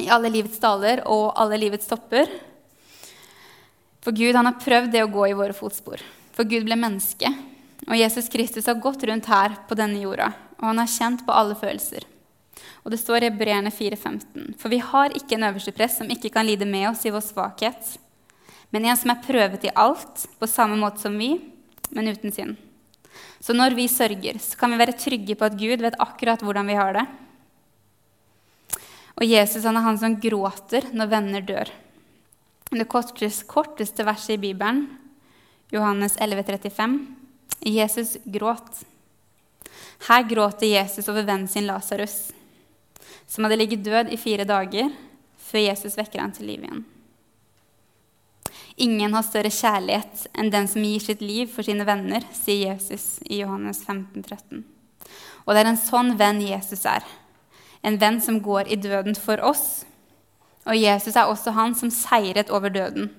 I 0.00 0.08
alle 0.08 0.32
livets 0.32 0.56
daler 0.64 1.02
og 1.04 1.36
alle 1.36 1.60
livets 1.60 1.90
topper. 1.90 2.32
For 4.00 4.16
Gud 4.16 4.32
han 4.32 4.48
har 4.48 4.56
prøvd 4.64 4.88
det 4.96 5.04
å 5.04 5.12
gå 5.12 5.28
i 5.28 5.36
våre 5.36 5.52
fotspor. 5.52 6.00
For 6.32 6.48
Gud 6.48 6.64
ble 6.64 6.80
menneske. 6.80 7.28
Og 7.84 8.00
Jesus 8.00 8.32
Kristus 8.32 8.64
har 8.64 8.80
gått 8.80 9.04
rundt 9.04 9.28
her 9.28 9.60
på 9.68 9.76
denne 9.76 10.00
jorda, 10.00 10.32
og 10.56 10.70
han 10.70 10.80
har 10.80 10.88
kjent 10.88 11.28
på 11.28 11.36
alle 11.36 11.60
følelser. 11.60 12.08
Og 12.84 12.92
det 12.92 13.00
står 13.00 13.24
i 13.24 13.30
Hebreerne 13.30 13.72
4,15.: 13.72 14.54
For 14.60 14.72
vi 14.72 14.78
har 14.78 15.16
ikke 15.16 15.38
en 15.38 15.48
øverste 15.48 15.72
press 15.72 15.98
som 16.00 16.10
ikke 16.10 16.30
kan 16.34 16.46
lide 16.46 16.68
med 16.68 16.88
oss 16.90 17.04
i 17.06 17.12
vår 17.14 17.24
svakhet, 17.24 17.96
men 18.70 18.84
en 18.84 18.98
som 18.98 19.12
er 19.12 19.22
prøvet 19.24 19.64
i 19.64 19.74
alt, 19.74 20.26
på 20.38 20.50
samme 20.50 20.76
måte 20.76 21.00
som 21.00 21.16
vi, 21.18 21.36
men 21.94 22.10
uten 22.10 22.32
synd. 22.34 22.56
Så 23.40 23.54
når 23.54 23.76
vi 23.76 23.86
sørger, 23.88 24.38
så 24.42 24.58
kan 24.58 24.72
vi 24.72 24.80
være 24.80 24.96
trygge 24.98 25.36
på 25.38 25.46
at 25.46 25.56
Gud 25.58 25.84
vet 25.84 26.00
akkurat 26.02 26.42
hvordan 26.42 26.66
vi 26.66 26.78
har 26.78 26.96
det. 26.96 27.04
Og 29.14 29.26
Jesus 29.28 29.62
han 29.62 29.78
er 29.78 29.86
han 29.86 29.98
som 30.00 30.16
gråter 30.20 30.88
når 30.92 31.10
venner 31.12 31.44
dør. 31.46 31.70
Det 32.74 32.88
korteste 32.90 34.06
verset 34.06 34.34
i 34.34 34.42
Bibelen, 34.42 34.88
Johannes 35.70 36.16
11,35, 36.18 36.96
Jesus 37.70 38.16
gråt. 38.26 38.82
Her 40.08 40.26
gråter 40.26 40.66
Jesus 40.66 41.08
over 41.08 41.22
vennen 41.22 41.46
sin 41.48 41.68
Lasarus 41.68 42.32
som 43.26 43.44
hadde 43.44 43.58
ligget 43.60 43.84
død 43.84 44.12
i 44.12 44.20
fire 44.20 44.46
dager 44.48 44.90
før 45.44 45.66
Jesus 45.66 45.96
vekker 45.98 46.22
han 46.22 46.34
til 46.34 46.48
liv 46.50 46.64
igjen. 46.64 46.84
Ingen 48.76 49.14
har 49.14 49.22
større 49.22 49.52
kjærlighet 49.54 50.24
enn 50.34 50.50
den 50.50 50.66
som 50.70 50.82
gir 50.82 51.02
sitt 51.02 51.20
liv 51.22 51.50
for 51.50 51.66
sine 51.66 51.86
venner, 51.86 52.24
sier 52.34 52.72
Jesus 52.72 53.20
i 53.22 53.38
Johannes 53.44 53.84
15, 53.86 54.24
13. 54.24 54.64
Og 55.44 55.54
det 55.54 55.62
er 55.62 55.70
en 55.70 55.78
sånn 55.78 56.14
venn 56.18 56.40
Jesus 56.42 56.82
er. 56.88 57.04
En 57.86 58.00
venn 58.00 58.18
som 58.24 58.40
går 58.42 58.72
i 58.72 58.80
døden 58.80 59.14
for 59.14 59.38
oss. 59.44 59.84
Og 60.64 60.78
Jesus 60.78 61.14
er 61.14 61.28
også 61.28 61.52
han 61.54 61.76
som 61.78 61.92
seiret 61.92 62.50
over 62.50 62.72
døden. 62.72 63.12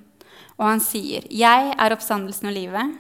Og 0.58 0.66
han 0.66 0.80
sier, 0.80 1.24
'Jeg 1.30 1.76
er 1.78 1.92
oppstandelsen 1.92 2.48
og 2.48 2.54
livet.' 2.54 2.98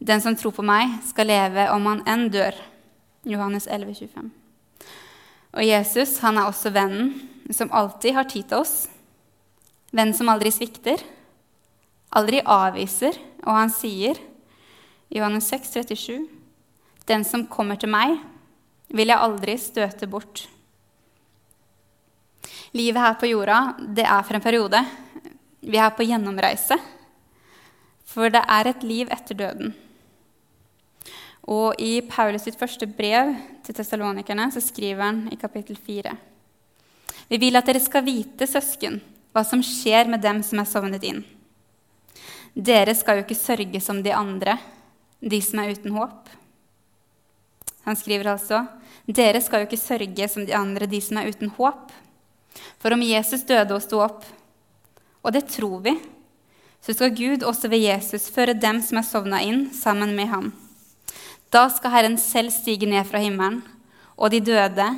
'Den 0.00 0.20
som 0.20 0.36
tror 0.36 0.52
på 0.52 0.62
meg, 0.62 1.02
skal 1.04 1.26
leve 1.26 1.70
om 1.70 1.86
han 1.86 2.02
enn 2.06 2.30
dør.' 2.30 2.54
Johannes 3.24 3.66
11, 3.66 3.94
25. 3.94 4.30
Og 5.58 5.66
Jesus 5.66 6.20
han 6.22 6.38
er 6.38 6.46
også 6.46 6.70
vennen 6.70 7.16
som 7.50 7.72
alltid 7.74 8.14
har 8.14 8.28
tid 8.30 8.46
til 8.46 8.62
oss. 8.62 8.74
Vennen 9.90 10.14
som 10.14 10.28
aldri 10.30 10.52
svikter, 10.54 11.00
aldri 12.14 12.44
avviser, 12.44 13.16
og 13.42 13.56
han 13.56 13.72
sier, 13.72 14.20
i 15.08 15.18
Johannes 15.18 15.48
6, 15.48 15.72
37, 15.88 16.28
'Den 17.08 17.24
som 17.24 17.46
kommer 17.46 17.76
til 17.80 17.88
meg, 17.88 18.18
vil 18.92 19.08
jeg 19.08 19.18
aldri 19.18 19.56
støte 19.58 20.06
bort.' 20.06 20.46
Livet 22.72 23.00
her 23.00 23.14
på 23.14 23.26
jorda, 23.26 23.74
det 23.80 24.04
er 24.04 24.22
for 24.22 24.34
en 24.34 24.44
periode. 24.44 24.84
Vi 25.60 25.76
er 25.76 25.90
på 25.90 26.04
gjennomreise. 26.04 26.76
For 28.04 28.28
det 28.28 28.44
er 28.44 28.68
et 28.68 28.82
liv 28.82 29.08
etter 29.10 29.34
døden. 29.34 29.74
Og 31.48 31.78
i 31.80 32.00
Paulus 32.04 32.44
sitt 32.44 32.58
første 32.60 32.86
brev 32.86 33.32
til 33.64 33.76
testalonikerne 33.76 34.50
så 34.52 34.60
skriver 34.60 35.02
han 35.06 35.22
i 35.32 35.38
kapittel 35.40 35.78
4.: 35.80 36.12
Vi 37.28 37.38
vil 37.40 37.56
at 37.56 37.66
dere 37.66 37.80
skal 37.80 38.04
vite, 38.04 38.46
søsken, 38.46 39.00
hva 39.32 39.44
som 39.44 39.62
skjer 39.64 40.08
med 40.08 40.20
dem 40.20 40.42
som 40.42 40.60
er 40.60 40.68
sovnet 40.68 41.04
inn. 41.08 41.22
Dere 42.52 42.94
skal 42.94 43.18
jo 43.18 43.24
ikke 43.24 43.38
sørge 43.38 43.80
som 43.80 44.02
de 44.02 44.12
andre, 44.12 44.58
de 45.20 45.40
som 45.42 45.60
er 45.62 45.72
uten 45.72 45.96
håp. 45.96 46.28
Han 47.84 47.96
skriver 47.96 48.28
altså 48.34 48.66
dere 49.08 49.40
skal 49.40 49.62
jo 49.62 49.70
ikke 49.70 49.80
sørge 49.80 50.28
som 50.28 50.44
de 50.44 50.52
andre, 50.52 50.86
de 50.86 51.00
som 51.00 51.16
er 51.16 51.30
uten 51.32 51.48
håp. 51.56 51.92
For 52.76 52.92
om 52.92 53.00
Jesus 53.00 53.46
døde 53.48 53.72
og 53.72 53.80
sto 53.80 54.02
opp, 54.04 54.26
og 55.24 55.32
det 55.32 55.46
tror 55.48 55.80
vi, 55.86 55.94
så 56.84 56.92
skal 56.92 57.16
Gud 57.16 57.42
også 57.42 57.70
ved 57.72 57.86
Jesus 57.86 58.28
føre 58.30 58.52
dem 58.52 58.82
som 58.84 59.00
er 59.00 59.06
sovna 59.08 59.40
inn, 59.40 59.70
sammen 59.72 60.12
med 60.16 60.28
ham. 60.28 60.50
Da 61.48 61.64
skal 61.72 61.94
Herren 61.94 62.18
selv 62.20 62.52
stige 62.52 62.88
ned 62.88 63.06
fra 63.08 63.20
himmelen, 63.22 63.62
og 64.18 64.32
de 64.34 64.40
døde 64.44 64.88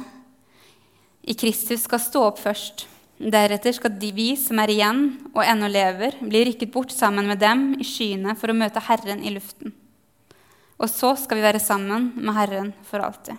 i 1.22 1.36
Kristus 1.38 1.84
skal 1.86 2.00
stå 2.02 2.24
opp 2.26 2.40
først. 2.42 2.86
Deretter 3.20 3.74
skal 3.76 3.92
de 4.00 4.08
vi 4.16 4.30
som 4.40 4.58
er 4.62 4.72
igjen 4.72 5.02
og 5.34 5.44
ennå 5.44 5.68
lever, 5.70 6.16
bli 6.24 6.40
rykket 6.48 6.72
bort 6.72 6.94
sammen 6.94 7.28
med 7.28 7.38
dem 7.42 7.74
i 7.78 7.86
skyene 7.86 8.34
for 8.40 8.50
å 8.50 8.56
møte 8.56 8.82
Herren 8.82 9.22
i 9.22 9.34
luften. 9.34 9.74
Og 10.80 10.88
så 10.88 11.12
skal 11.20 11.38
vi 11.38 11.44
være 11.44 11.60
sammen 11.62 12.10
med 12.16 12.34
Herren 12.34 12.72
for 12.88 13.04
alltid. 13.04 13.36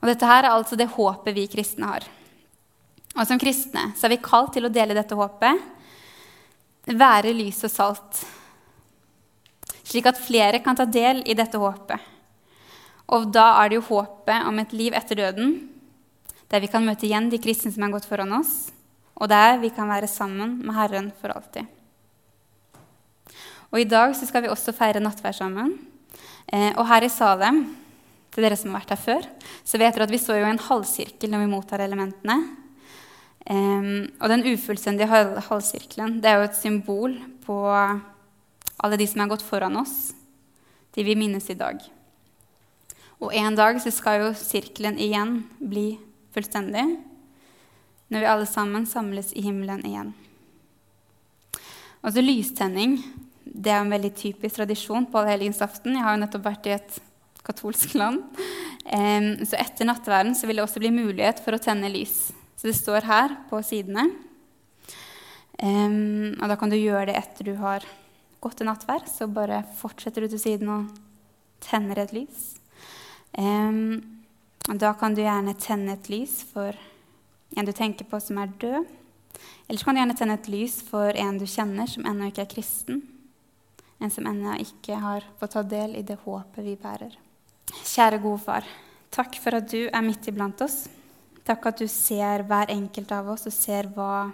Og 0.00 0.08
Dette 0.08 0.26
her 0.26 0.48
er 0.48 0.56
altså 0.56 0.78
det 0.80 0.88
håpet 0.96 1.36
vi 1.36 1.46
kristne 1.52 1.92
har. 1.92 2.08
Og 3.12 3.26
som 3.28 3.38
kristne 3.38 3.90
så 3.94 4.08
er 4.08 4.16
vi 4.16 4.24
kalt 4.24 4.56
til 4.56 4.66
å 4.66 4.72
dele 4.72 4.96
dette 4.96 5.14
håpet, 5.14 5.68
være 6.88 7.36
lys 7.36 7.60
og 7.68 7.70
salt, 7.70 8.22
slik 9.92 10.08
at 10.08 10.20
flere 10.20 10.62
kan 10.64 10.78
ta 10.78 10.86
del 10.88 11.20
i 11.28 11.36
dette 11.36 11.60
håpet. 11.60 12.00
Og 13.12 13.28
da 13.34 13.50
er 13.60 13.68
det 13.68 13.80
jo 13.80 13.88
håpet 13.90 14.48
om 14.48 14.60
et 14.62 14.72
liv 14.72 14.96
etter 14.96 15.18
døden, 15.20 15.52
der 16.48 16.62
vi 16.64 16.70
kan 16.72 16.84
møte 16.84 17.04
igjen 17.08 17.28
de 17.32 17.40
kristne 17.42 17.72
som 17.72 17.84
er 17.84 17.92
gått 17.92 18.08
foran 18.08 18.32
oss, 18.38 18.72
og 19.20 19.28
der 19.28 19.58
vi 19.60 19.72
kan 19.74 19.90
være 19.90 20.08
sammen 20.08 20.58
med 20.64 20.76
Herren 20.76 21.10
for 21.20 21.34
alltid. 21.34 21.68
Og 23.72 23.80
I 23.80 23.88
dag 23.88 24.12
så 24.16 24.28
skal 24.28 24.44
vi 24.44 24.50
også 24.52 24.74
feire 24.76 25.00
nattverd 25.00 25.36
sammen. 25.36 25.76
Eh, 26.52 26.72
og 26.76 26.84
her 26.88 27.06
i 27.06 27.12
Salem, 27.12 27.62
til 28.32 28.44
dere 28.44 28.56
som 28.56 28.72
har 28.72 28.82
vært 28.82 28.92
her 28.92 29.00
før, 29.00 29.28
så 29.64 29.80
vet 29.80 29.96
dere 29.96 30.08
at 30.08 30.12
vi 30.12 30.20
står 30.20 30.40
jo 30.40 30.48
i 30.48 30.52
en 30.52 30.66
halvsirkel 30.66 31.32
når 31.32 31.44
vi 31.44 31.52
mottar 31.52 31.84
elementene. 31.84 32.36
Eh, 33.48 33.92
og 34.20 34.32
den 34.32 34.44
ufullstendige 34.52 35.08
halvsirkelen 35.48 36.20
det 36.20 36.32
er 36.32 36.40
jo 36.40 36.48
et 36.50 36.60
symbol 36.60 37.16
på 37.46 37.60
alle 38.78 38.98
de 39.00 39.06
som 39.06 39.20
har 39.24 39.32
gått 39.32 39.44
foran 39.44 39.76
oss, 39.80 40.12
de 40.94 41.04
vi 41.04 41.16
minnes 41.18 41.50
i 41.50 41.58
dag. 41.58 41.82
Og 43.22 43.34
en 43.36 43.54
dag 43.56 43.78
så 43.82 43.92
skal 43.94 44.22
jo 44.22 44.32
sirkelen 44.36 44.98
igjen 45.00 45.42
bli 45.60 45.96
fullstendig, 46.34 46.84
når 48.12 48.24
vi 48.24 48.30
alle 48.32 48.48
sammen 48.48 48.88
samles 48.88 49.30
i 49.36 49.44
himmelen 49.44 49.84
igjen. 49.88 50.10
Altså 52.02 52.24
Lystenning 52.24 52.98
det 53.44 53.70
er 53.70 53.82
en 53.82 53.92
veldig 53.92 54.10
typisk 54.16 54.56
tradisjon 54.56 55.06
på 55.10 55.20
allhelgensaften. 55.20 55.94
Jeg 55.96 56.04
har 56.04 56.16
jo 56.16 56.20
nettopp 56.22 56.44
vært 56.46 56.68
i 56.68 56.74
et 56.76 56.98
katolsk 57.44 57.94
land. 57.98 58.22
Så 58.82 59.58
etter 59.58 59.86
nattverden 59.88 60.34
så 60.38 60.48
vil 60.48 60.58
det 60.58 60.64
også 60.64 60.82
bli 60.82 60.92
mulighet 60.94 61.42
for 61.44 61.54
å 61.54 61.62
tenne 61.62 61.90
lys. 61.92 62.30
Så 62.56 62.70
det 62.70 62.76
står 62.78 63.06
her 63.06 63.34
på 63.50 63.60
sidene. 63.66 64.06
Og 65.62 66.44
da 66.48 66.56
kan 66.58 66.72
du 66.72 66.78
gjøre 66.78 67.10
det 67.10 67.18
etter 67.20 67.50
du 67.50 67.54
har 67.60 67.86
gått 68.42 68.58
til 68.58 68.68
nattvær, 68.68 69.06
Så 69.06 69.28
bare 69.30 69.62
fortsetter 69.78 70.22
du 70.22 70.28
til 70.28 70.40
siden 70.42 70.68
og 70.68 70.90
tenner 71.62 72.02
et 72.02 72.12
lys. 72.12 72.58
Um, 73.38 74.02
da 74.66 74.92
kan 74.94 75.14
du 75.14 75.22
gjerne 75.22 75.54
tenne 75.58 75.94
et 75.96 76.10
lys 76.10 76.42
for 76.52 76.76
en 77.56 77.66
du 77.66 77.72
tenker 77.72 78.04
på 78.08 78.20
som 78.20 78.38
er 78.38 78.52
død. 78.60 78.86
Eller 79.68 79.78
så 79.78 79.84
kan 79.84 79.94
du 79.94 80.02
gjerne 80.02 80.16
tenne 80.18 80.36
et 80.38 80.50
lys 80.52 80.80
for 80.84 81.16
en 81.18 81.38
du 81.38 81.46
kjenner 81.46 81.88
som 81.90 82.06
ennå 82.06 82.30
ikke 82.30 82.44
er 82.46 82.52
kristen. 82.54 83.02
En 84.02 84.10
som 84.10 84.26
ennå 84.26 84.56
ikke 84.62 84.98
har 84.98 85.26
fått 85.38 85.54
ta 85.56 85.62
del 85.62 85.96
i 85.96 86.02
det 86.06 86.18
håpet 86.24 86.66
vi 86.66 86.76
bærer. 86.76 87.14
Kjære 87.72 88.18
gode 88.22 88.42
far, 88.42 88.66
takk 89.14 89.38
for 89.40 89.56
at 89.56 89.70
du 89.70 89.86
er 89.86 90.04
midt 90.04 90.26
iblant 90.28 90.60
oss. 90.64 90.84
Takk 91.46 91.70
at 91.70 91.80
du 91.82 91.88
ser 91.90 92.44
hver 92.46 92.70
enkelt 92.70 93.10
av 93.14 93.30
oss 93.32 93.48
og 93.50 93.54
ser 93.54 93.88
hva, 93.94 94.28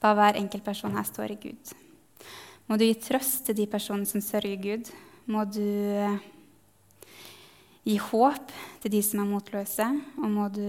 hva 0.00 0.14
hver 0.16 0.38
enkelt 0.40 0.64
person 0.64 0.96
her 0.96 1.08
står 1.08 1.34
i 1.34 1.40
Gud. 1.48 1.76
Må 2.68 2.76
du 2.76 2.84
gi 2.84 2.96
trøst 3.00 3.46
til 3.48 3.56
de 3.56 3.64
personene 3.70 4.08
som 4.08 4.20
sørger 4.20 4.58
Gud. 4.60 4.90
Må 5.28 5.44
du 5.48 5.64
gi 7.88 7.96
håp 8.10 8.52
til 8.82 8.92
de 8.92 9.00
som 9.04 9.22
er 9.22 9.30
motløse, 9.30 9.86
og 10.20 10.28
må 10.28 10.48
du 10.52 10.66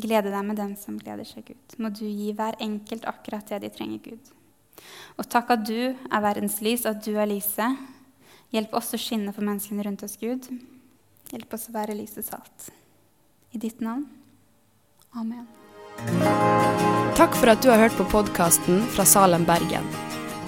glede 0.00 0.32
deg 0.32 0.46
med 0.48 0.56
den 0.56 0.76
som 0.80 0.96
gleder 1.00 1.28
seg, 1.28 1.44
Gud. 1.50 1.76
Må 1.76 1.92
du 1.92 2.06
gi 2.06 2.32
hver 2.36 2.56
enkelt 2.64 3.04
akkurat 3.08 3.52
det 3.52 3.60
de 3.66 3.72
trenger, 3.74 4.00
Gud. 4.06 4.30
Og 5.20 5.28
takk 5.28 5.52
at 5.52 5.66
du 5.68 5.92
er 5.92 6.24
verdens 6.24 6.60
lys, 6.64 6.86
at 6.88 7.02
du 7.04 7.12
er 7.20 7.28
lyset. 7.28 7.76
Hjelp 8.52 8.72
oss 8.76 8.92
å 8.96 9.00
skinne 9.00 9.32
for 9.36 9.44
menneskene 9.44 9.84
rundt 9.84 10.04
oss, 10.06 10.16
Gud. 10.20 10.48
Hjelp 11.32 11.52
oss 11.56 11.68
å 11.68 11.76
være 11.76 11.96
lysets 11.96 12.32
salt. 12.32 12.70
I 13.52 13.60
ditt 13.60 13.84
navn. 13.84 14.08
Amen. 15.12 15.44
Takk 17.18 17.36
for 17.36 17.52
at 17.52 17.60
du 17.60 17.68
har 17.68 17.84
hørt 17.84 17.96
på 18.00 18.08
podkasten 18.08 18.80
fra 18.96 19.04
Salem, 19.08 19.44
Bergen. 19.48 20.11